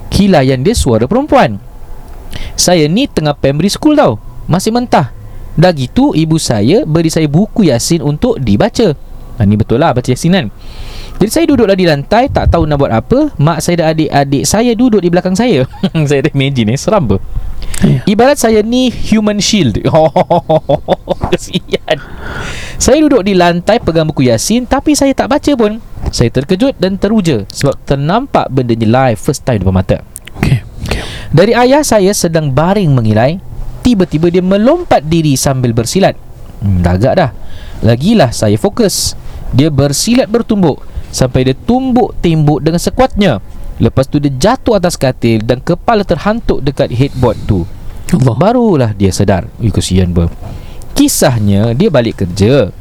[0.08, 1.60] Kilaian dia suara perempuan.
[2.54, 5.10] Saya ni tengah primary school tau Masih mentah.
[5.54, 8.98] Dah gitu ibu saya beri saya buku Yasin untuk dibaca.
[9.34, 10.46] Ha, Ni betul lah baca Yasin kan?
[11.14, 13.30] Jadi saya duduklah di lantai Tak tahu nak buat apa.
[13.38, 15.66] Mak saya dan adik-adik saya duduk di belakang saya.
[16.10, 17.22] Saya dah imagine eh Seram ber
[17.82, 18.06] Ya.
[18.06, 19.82] Ibarat saya ni human shield.
[21.34, 21.98] Kesian.
[22.78, 25.82] Saya duduk di lantai pegang buku Yasin Tapi saya tak baca pun.
[26.14, 29.96] Saya terkejut dan teruja Sebab ternampak benda ni live first time depan mata.
[30.38, 31.02] Okay, okay.
[31.34, 33.42] Dari ayah saya sedang baring mengilai
[33.84, 36.16] Tiba-tiba dia melompat diri sambil bersilat.
[36.64, 37.30] Hmm, Dah agak dah.
[37.84, 39.12] Lagilah saya fokus.
[39.52, 40.82] Dia bersilat bertumbuk
[41.14, 43.44] Sampai dia tumbuk timbuk dengan sekuatnya.
[43.76, 47.68] Lepas tu dia jatuh atas katil Dan kepala terhantuk dekat headboard tu.
[48.16, 48.34] Allah.
[48.40, 49.52] Barulah dia sedar.
[49.60, 50.32] Ui kesian ber
[50.96, 52.72] Kisahnya Dia balik kerja.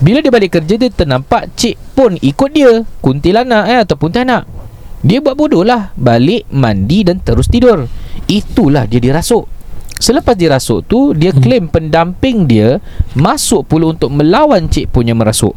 [0.00, 2.82] Bila dia balik kerja Dia ternampak Cik pun ikut dia.
[3.04, 4.48] Kuntilanak eh Ataupun tanak
[5.04, 7.84] Dia buat bodoh lah Balik mandi dan terus tidur.
[8.24, 9.53] Itulah dia dirasuk
[10.04, 12.76] Selepas dirasuk tu Dia klaim pendamping dia
[13.16, 15.56] Masuk pula untuk melawan cik punya merasuk.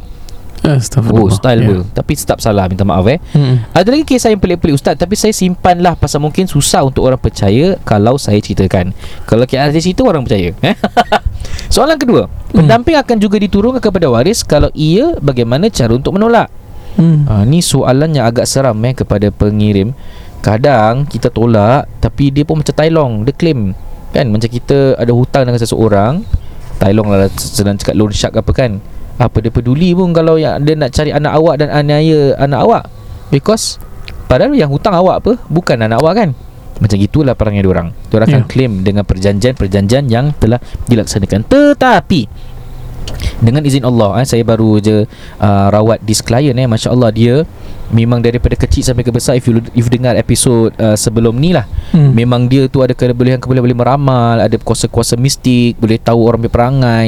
[0.64, 1.84] Astagfirullah Oh style yeah.
[1.92, 3.20] Tapi tetap salah Minta maaf eh.
[3.36, 3.60] Hmm.
[3.76, 4.96] ada lagi kisah yang pelik-pelik Ustaz.
[4.96, 8.96] Tapi saya simpan lah Pasal mungkin susah untuk orang percaya Kalau saya ceritakan.
[9.28, 10.76] Kalau KRT cerita orang percaya eh?
[11.74, 12.32] Soalan kedua.
[12.48, 16.48] Pendamping akan juga diturunkan kepada waris Kalau ia Bagaimana cara untuk menolak.
[16.96, 17.28] Hmm.
[17.28, 19.92] ha, Ni soalan yang agak seram eh Kepada pengirim.
[20.40, 23.76] Kadang kita tolak Tapi dia pun macam Tailong Dia claim
[24.18, 24.34] Kan?
[24.34, 26.26] Macam kita ada hutang dengan seseorang
[26.82, 28.82] Tailong lah sedang cakap loan shark apa kan?
[29.18, 32.84] Apa dia peduli pun Kalau yang dia nak cari anak awak Dan aniaya anak awak.
[33.30, 33.78] Because
[34.26, 35.32] Padahal yang hutang awak apa?
[35.46, 36.30] Bukan anak awak kan?
[36.78, 38.50] Macam gitulah perangai diorang Diorang akan Ya.
[38.50, 40.58] claim Dengan perjanjian-perjanjian Yang telah
[40.90, 41.46] dilaksanakan.
[41.46, 42.22] Tetapi
[43.38, 45.06] dengan izin Allah eh, Saya baru je
[45.40, 47.42] uh, Rawat this client eh Masya Allah dia
[47.88, 51.56] Memang daripada kecil sampai ke besar If you, if you dengar episod uh, Sebelum ni
[51.56, 52.12] lah Hmm.
[52.12, 57.06] Memang dia tu ada kebolehan-kebolehan Boleh meramal Ada kuasa-kuasa mistik Boleh tahu orang punya perangai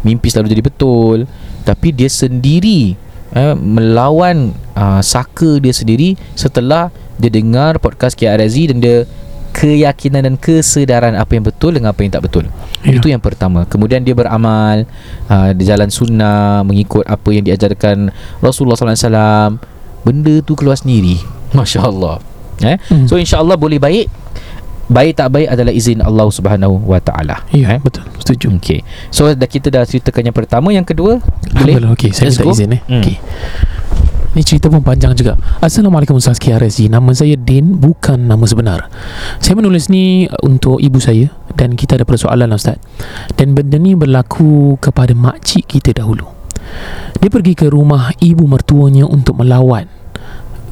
[0.00, 1.28] Mimpi selalu jadi betul
[1.60, 2.96] Tapi dia sendiri
[3.36, 6.88] eh, Melawan uh, Saka dia sendiri Setelah
[7.20, 9.04] Dia dengar podcast KRZ Dan dia
[9.52, 12.48] Keyakinan dan kesedaran Apa yang betul Dengan apa yang tak betul
[12.82, 12.98] Ya.
[12.98, 14.88] Itu yang pertama Kemudian dia beramal
[15.28, 19.60] uh, Di jalan sunnah Mengikut apa yang diajarkan Rasulullah SAW
[20.02, 21.18] Benda tu keluar sendiri.
[21.56, 22.22] Masya Allah
[22.64, 22.78] eh?
[22.88, 23.06] Hmm.
[23.10, 24.06] So insya Allah boleh baik.
[24.92, 27.40] Baik tak baik adalah izin Allah Subhanahu Wa Taala.
[27.54, 28.04] Ya betul.
[28.20, 28.60] Setuju.
[28.60, 28.84] Okey.
[29.08, 31.80] So dah kita dah ceritakan yang pertama, yang kedua boleh.
[31.80, 31.92] Alhamdulillah.
[31.96, 32.80] Okey saya minta izin eh.
[32.84, 33.00] Hmm.
[33.00, 33.16] Okey.
[34.32, 35.36] Ni cerita pun panjang juga.
[35.60, 38.88] Assalamualaikum Ustaz KRSG Nama saya Din Bukan nama sebenar.
[39.44, 42.80] Saya menulis ni Untuk ibu saya Dan kita ada persoalan Ustaz.
[43.36, 46.41] Dan benda ni berlaku Kepada makcik kita dahulu
[47.22, 49.86] Dia pergi ke rumah Ibu mertuanya Untuk melawan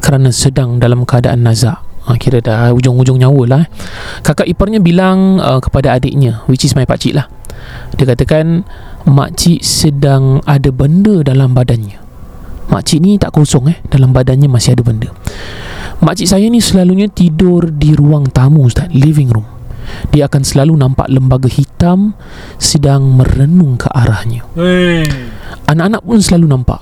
[0.00, 1.78] Kerana sedang dalam keadaan nazak.
[2.08, 3.68] Ha, Kira dah ujung-ujung nyawa lah eh.
[4.24, 7.28] Kakak iparnya bilang uh, Kepada adiknya Which is my pakcik lah.
[7.94, 8.64] Dia katakan
[9.04, 11.96] Makcik sedang ada benda dalam badannya.
[12.68, 13.78] Makcik ni tak kosong eh.
[13.88, 15.08] Dalam badannya masih ada benda.
[16.04, 19.48] Makcik saya ni selalunya tidur di ruang tamu Ustaz Living room.
[20.12, 22.14] Dia akan selalu nampak lembaga hitam
[22.56, 24.46] Sedang merenung ke arahnya
[25.70, 26.80] Anak-anak pun selalu nampak.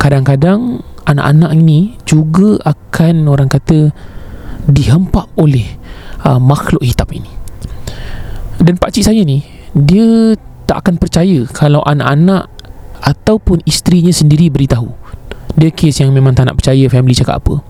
[0.00, 3.92] Kadang-kadang Anak-anak ini juga akan orang kata
[4.64, 5.76] Dihempap oleh
[6.24, 7.28] uh, makhluk hitam ini.
[8.56, 9.44] Dan pakcik saya ni
[9.76, 10.32] Dia
[10.64, 12.48] tak akan percaya Kalau anak-anak
[13.04, 14.88] Ataupun isterinya sendiri beritahu.
[15.60, 17.60] Dia kes yang memang tak nak percaya family cakap apa.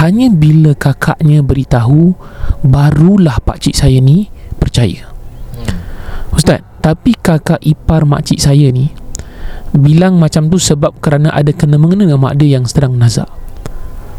[0.00, 2.16] Hanya bila kakaknya beritahu
[2.64, 5.12] Barulah pakcik saya ni percaya.
[6.32, 8.88] Ustaz Tapi kakak ipar makcik saya ni
[9.76, 13.28] Bilang macam tu sebab kerana ada kena-mengena dengan mak dia yang sedang nazak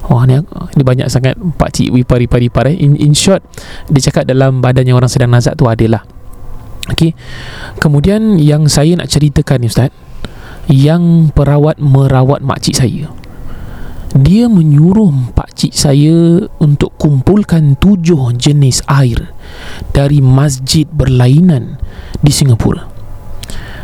[0.08, 0.40] Wah ni,
[0.78, 2.78] ni banyak sangat pakcik ipar ipar ipar eh.
[2.80, 3.44] in, in short
[3.92, 6.06] Dia cakap dalam badannya orang sedang nazak tu adalah
[6.88, 7.12] Okey.
[7.84, 9.92] Kemudian yang saya nak ceritakan ni ustaz,
[10.72, 13.12] yang perawat merawat makcik saya.
[14.16, 19.36] Dia menyuruh pakcik saya untuk kumpulkan tujuh jenis air
[19.92, 21.76] dari masjid berlainan
[22.24, 22.88] di Singapura.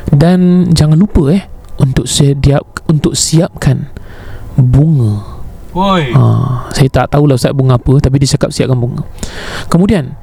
[0.07, 1.43] Dan jangan lupa eh
[1.82, 3.89] untuk siap untuk siapkan
[4.53, 5.34] bunga
[5.74, 6.13] Woi.
[6.13, 6.21] Ha,
[6.69, 9.01] saya tak tahulah ustaz bunga apa tapi dia cakap siapkan bunga.
[9.74, 10.13] Kemudian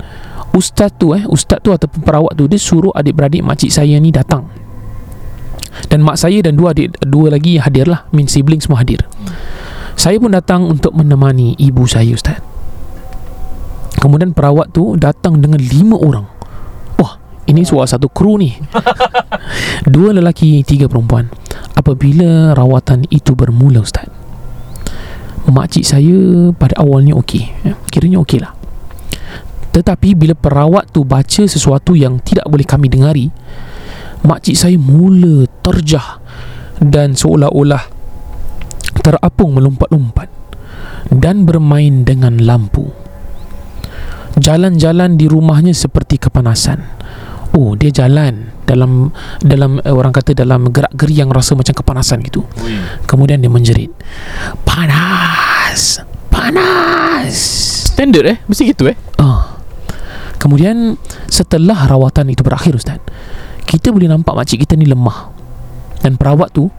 [0.55, 4.46] ustaz tu eh ustaz tu ataupun perawat tu dia suruh adik-beradik makcik saya ni datang.
[5.90, 9.03] Dan mak saya dan dua adik dua lagi hadir lah, min sibling semua hadir.
[9.98, 12.38] Saya pun datang untuk menemani ibu saya ustaz.
[13.98, 16.26] Kemudian perawat tu datang dengan lima orang.
[17.51, 18.55] Ini suara satu kru ni.
[19.92, 21.26] Dua lelaki, tiga perempuan.
[21.74, 24.07] Apabila rawatan itu bermula ustaz?
[25.51, 28.55] Makcik saya pada awalnya okey ya, kiranya okey lah.
[29.74, 33.26] Tetapi bila perawat tu baca sesuatu yang tidak boleh kami dengari
[34.20, 36.20] makcik saya mula terjah
[36.78, 37.82] dan seolah-olah
[39.01, 40.28] terapung melompat-lompat
[41.09, 42.92] dan bermain dengan lampu.
[44.36, 46.84] Jalan-jalan di rumahnya seperti kepanasan
[47.57, 49.11] oh dia jalan dalam
[49.42, 52.46] dalam eh, orang kata dalam gerak-geri yang rasa macam kepanasan gitu.
[53.07, 53.90] Kemudian dia menjerit
[54.62, 57.36] panas panas.
[57.92, 58.38] Standard eh?
[58.46, 58.96] Mesti gitu eh?
[59.18, 59.61] Ah.
[60.40, 60.96] Kemudian
[61.28, 62.96] setelah rawatan itu berakhir ustaz
[63.68, 65.30] kita boleh nampak makcik kita ni lemah.
[66.01, 66.72] Dan perawat tu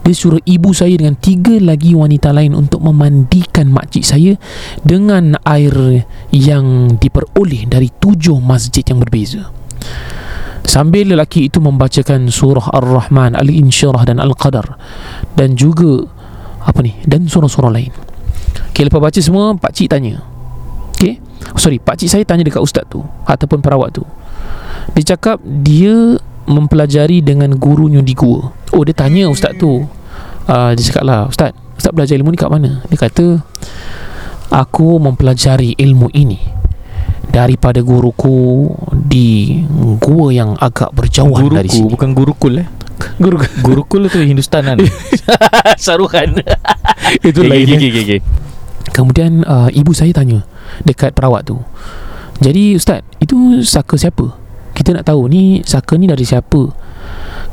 [0.00, 4.40] dia suruh ibu saya dengan tiga lagi wanita lain untuk memandikan makcik saya
[4.80, 9.52] dengan air yang diperoleh dari tujuh masjid yang berbeza.
[10.70, 14.78] Sambil lelaki itu membacakan surah Ar-Rahman, Al-Insyirah dan Al-Qadar
[15.34, 16.06] dan juga
[16.62, 17.90] apa ni dan surah-surah lain.
[18.70, 20.22] Okay, lepas baca semua, pak cik tanya.
[20.94, 21.18] Okay,
[21.50, 24.06] oh, sorry, pak cik saya tanya dekat ustaz tu ataupun perawat tu.
[24.94, 28.54] Dia cakap dia mempelajari dengan gurunya di gua.
[28.70, 29.82] Oh, dia tanya ustaz tu.
[30.46, 32.78] Uh, dia cakap lah, ustaz, ustaz belajar ilmu ni kat mana?
[32.86, 33.42] Dia kata,
[34.54, 36.59] aku mempelajari ilmu ini
[37.30, 39.62] daripada guruku di
[40.02, 41.90] gua yang agak berjauhan Guruku dari sini.
[41.90, 42.68] Bukan gurukul eh
[43.16, 44.78] Guru Gurukul tu Hindustan kan
[45.84, 46.36] Saruhan
[47.28, 47.64] itu lain.
[47.64, 47.78] okay, eh.
[47.78, 48.20] okay, okay, okay.
[48.90, 50.44] Kemudian uh, ibu saya tanya
[50.84, 51.56] dekat perawat tu.
[52.40, 54.34] Jadi ustaz, itu saka siapa?
[54.72, 56.72] Kita nak tahu ni saka ni dari siapa.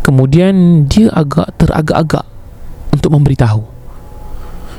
[0.02, 2.26] Kemudian dia agak teragak-agak
[2.96, 3.62] untuk memberitahu.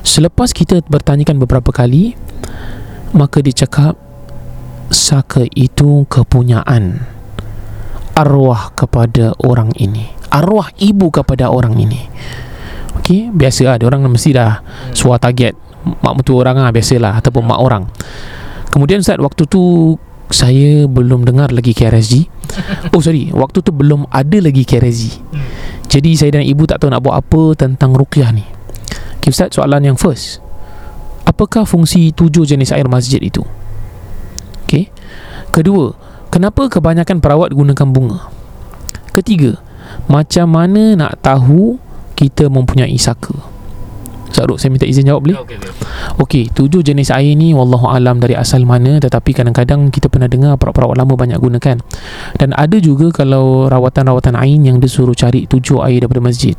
[0.01, 2.17] Selepas kita bertanyakan beberapa kali,
[3.13, 3.93] maka dia cakap
[4.89, 7.05] saka itu kepunyaan
[8.17, 10.11] arwah kepada orang ini.
[10.29, 12.01] Arwah ibu kepada orang ini.
[12.99, 13.77] Okey, biasa lah.
[13.81, 14.59] Orang mesti dah
[14.91, 15.55] suar target
[16.03, 17.83] mak mertua orang lah biasalah ataupun mak orang.
[18.69, 19.95] Kemudian Ustaz waktu tu
[20.29, 22.27] saya belum dengar lagi KRSG.
[22.93, 25.21] Oh sorry, waktu tu belum ada lagi KRSG.
[25.89, 28.45] Jadi saya dan ibu tak tahu nak buat apa tentang ruqyah ni.
[29.21, 30.41] Okay, Ustaz, soalan yang first.
[31.25, 33.45] Apakah fungsi tujuh jenis air masjid itu?
[35.49, 35.65] Okey.
[35.65, 35.97] Kedua,
[36.29, 38.29] kenapa kebanyakan perawat gunakan bunga?
[39.11, 39.57] Ketiga,
[40.05, 41.81] macam mana nak tahu
[42.13, 43.33] kita mempunyai saka?
[44.29, 45.41] Ustaz Ruk, saya minta izin jawab boleh?
[45.41, 45.73] Okay, okay.
[46.21, 50.53] Okey, tujuh jenis air ni wallahu alam dari asal mana tetapi kadang-kadang kita pernah dengar
[50.61, 51.81] perawat-perawat lama banyak gunakan.
[52.37, 56.53] Dan ada juga kalau rawatan-rawatan ain yang dia suruh cari tujuh air daripada masjid.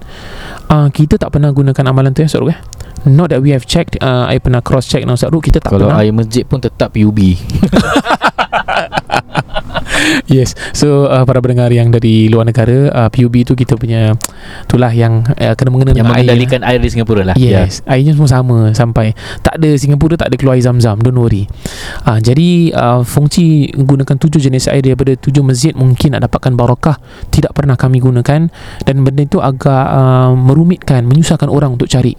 [0.67, 2.61] Ah uh, kita tak pernah gunakan amalan tu ya Ustaz Ruk eh?
[3.07, 5.73] Not that we have checked uh, I pernah cross check now Ustaz Ruk Kita tak
[5.73, 7.17] Kalau pernah air masjid pun tetap UB
[10.27, 10.57] Yes.
[10.73, 14.15] So uh, para pendengar yang dari luar negara uh, PUB tu kita punya
[14.67, 16.17] Itulah yang uh, Kena mengena Yang dengan air.
[16.25, 17.37] mengendalikan air di Singapura lah.
[17.37, 17.85] Yes.
[17.85, 17.93] Yeah.
[17.99, 18.59] Airnya semua sama.
[18.73, 19.13] Sampai
[19.45, 20.99] Tak ada Singapura tak ada keluar air zam-zam.
[21.03, 21.47] Don't worry.
[22.07, 26.97] Uh, Jadi uh, Fungsi Gunakan tujuh jenis air Daripada tujuh masjid Mungkin nak dapatkan barakah
[27.29, 28.49] Tidak pernah kami gunakan.
[28.87, 32.15] Dan benda itu agak uh, Merumitkan Menyusahkan orang untuk cari.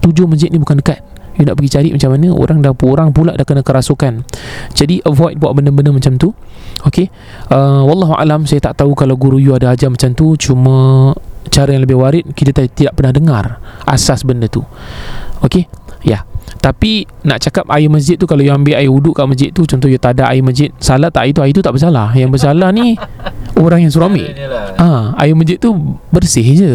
[0.00, 2.28] Tujuh masjid ni bukan dekat You nak pergi cari macam mana?
[2.34, 4.26] Orang dah Orang pula dah kena kerasukan.
[4.74, 6.34] Jadi avoid buat benda-benda macam tu.
[6.78, 7.10] Okay
[7.50, 10.34] uh, Wallahu alam Saya tak tahu kalau guru you ada ajar macam tu.
[10.38, 11.10] Cuma
[11.48, 13.44] Cara yang lebih warid Kita tidak pernah dengar
[13.86, 14.62] Asas benda tu.
[15.42, 15.66] Okay
[16.06, 16.22] Ya.
[16.62, 19.90] Tapi Nak cakap air masjid tu Kalau you ambil air wuduk kat masjid tu Contoh
[19.90, 22.14] you tak ada air masjid Salah tak air tu Air tu tak bersalah.
[22.14, 22.94] Yang bersalah ni
[23.58, 24.30] Orang yang suruh ambil.
[24.78, 25.74] Ah, air masjid tu
[26.14, 26.72] bersih je.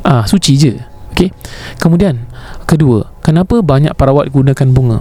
[0.00, 0.72] Ah, suci je.
[1.12, 1.28] Okey.
[1.76, 2.24] Kemudian
[2.66, 4.98] kedua, kenapa banyak perawat gunakan bunga?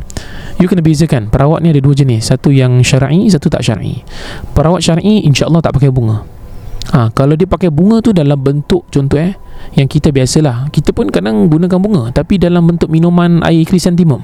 [0.61, 1.27] You kena bezakan.
[1.27, 2.29] Perawat ni ada dua jenis.
[2.29, 4.05] Satu yang syar'i, satu tak syar'i.
[4.53, 6.23] Perawat syar'i insya-Allah tak pakai bunga.
[6.93, 9.33] Ha, kalau dia pakai bunga tu dalam bentuk contoh eh
[9.73, 10.67] yang kita biasalah.
[10.69, 14.19] Kita pun kadang gunakan bunga tapi dalam bentuk minuman air krisantimum.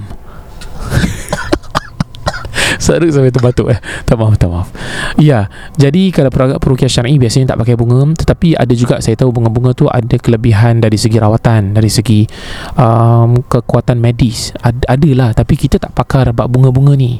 [2.79, 3.79] Saruk sampai terbatuk eh.
[4.07, 4.71] Tak maaf tak maaf.
[5.19, 9.35] Ya Jadi kalau per- perukiah syar'i Biasanya tak pakai bunga Tetapi ada juga Saya tahu
[9.35, 12.23] bunga-bunga tu Ada kelebihan dari segi rawatan Dari segi
[12.79, 14.55] um, Kekuatan medis.
[14.63, 17.19] Ad, Ada lah Tapi kita tak pakar Bab bunga-bunga ni.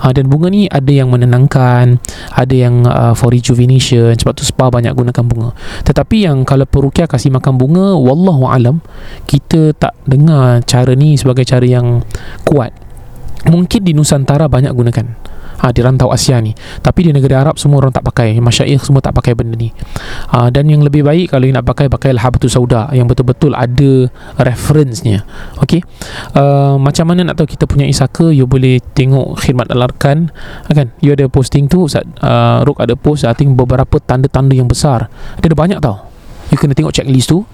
[0.00, 2.00] Ha, Dan bunga ni Ada yang menenangkan
[2.32, 5.50] Ada yang uh, For rejuvenation Sebab tu spa banyak gunakan bunga.
[5.84, 8.80] Tetapi yang Kalau perukiah kasih makan bunga Wallahualam
[9.28, 12.00] Kita tak dengar Cara ni sebagai cara yang
[12.48, 12.83] Kuat
[13.44, 15.06] Mungkin di Nusantara banyak gunakan.
[15.64, 16.52] Ha, Di rantau Asia ni.
[16.84, 18.36] Tapi di negara Arab Semua orang tak pakai.
[18.36, 19.70] Masyaih semua tak pakai benda ni.
[20.34, 24.10] Ha, Dan yang lebih baik Kalau nak pakai Pakailah habatus sauda Yang betul-betul ada
[24.44, 25.22] Reference-nya.
[25.62, 25.80] Okay
[26.36, 28.28] uh, Macam mana nak tahu Kita punya isaka?
[28.28, 30.28] You boleh tengok Khidmat Al-Arkan.
[30.68, 30.92] Kan?
[31.00, 32.04] You ada posting tu Ustaz.
[32.18, 35.08] Uh, Ruk ada post I think beberapa tanda-tanda yang besar.
[35.40, 36.02] Dia ada banyak tau.
[36.52, 37.46] You kena tengok checklist tu.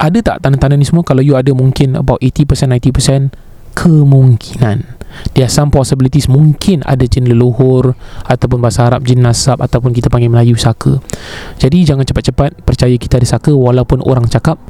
[0.00, 1.04] Ada tak tanda-tanda ni semua?
[1.04, 3.32] Kalau you ada mungkin About 80% 90%
[3.72, 4.97] Kemungkinan
[5.34, 7.94] There are some possibilities Mungkin ada jin leluhur
[8.26, 10.98] Ataupun bahasa Arab Jin nasab Ataupun kita panggil Melayu saka.
[11.58, 14.60] Jadi jangan cepat-cepat Percaya kita ada saka Walaupun orang cakap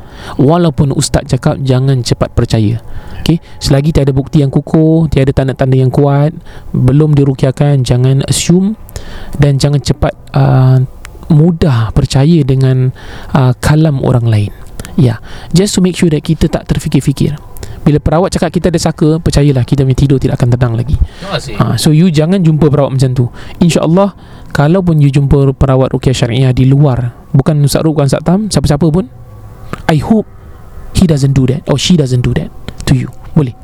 [0.41, 2.81] Walaupun ustaz cakap Jangan cepat percaya.
[3.23, 6.33] Okay Selagi tiada bukti yang kukuh Tiada tanda-tanda yang kuat
[6.73, 8.77] Belum dirukiakan Jangan assume
[9.37, 10.79] Dan jangan cepat uh,
[11.29, 12.89] Mudah percaya dengan
[13.37, 14.53] uh, Kalam orang lain.
[14.99, 15.19] Ya yeah.
[15.53, 17.48] Just to make sure that kita tak terfikir-fikir
[17.89, 20.93] bila perawat cakap kita ada saka Percayalah kita punya tidur tidak akan tenang lagi.
[21.25, 23.25] Ha, So you jangan jumpa perawat macam tu.
[23.65, 24.13] InsyaAllah
[24.53, 28.53] Kalau pun you jumpa perawat Rukiah Syariah di luar Bukan Ustaz Ruk, bukan Ustaz Tam
[28.53, 29.09] Siapa-siapa pun
[29.89, 30.29] I hope
[30.93, 32.53] He doesn't do that Or she doesn't do that
[32.85, 33.09] To you.
[33.33, 33.57] Boleh?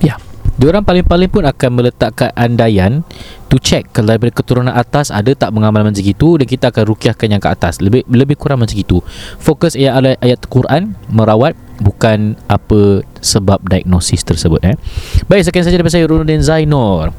[0.00, 0.16] Ya
[0.56, 3.04] Diorang paling-paling pun akan meletakkan andaian
[3.52, 7.28] to check kalau daripada keturunan atas ada tak mengamal macam itu dan kita akan rukiahkan
[7.28, 7.84] yang ke atas.
[7.84, 9.04] Lebih lebih kurang macam itu
[9.36, 11.52] fokus ayat ayat Quran merawat
[11.84, 14.76] bukan apa sebab diagnosis tersebut eh.
[15.28, 17.12] Baik sekian saja daripada saya Runuddin Zainur.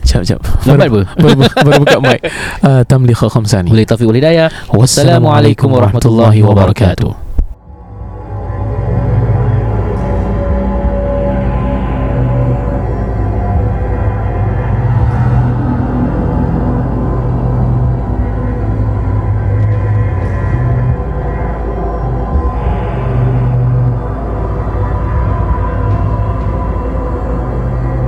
[0.00, 1.02] Sekejap, sekejap Lambat apa?
[1.20, 2.20] Baru, baru, buka mic.
[2.64, 3.68] Uh, Tamliha Khamsani.
[3.68, 7.29] Boleh taufiq wal hidayah Wassalamualaikum warahmatullahi wabarakatuh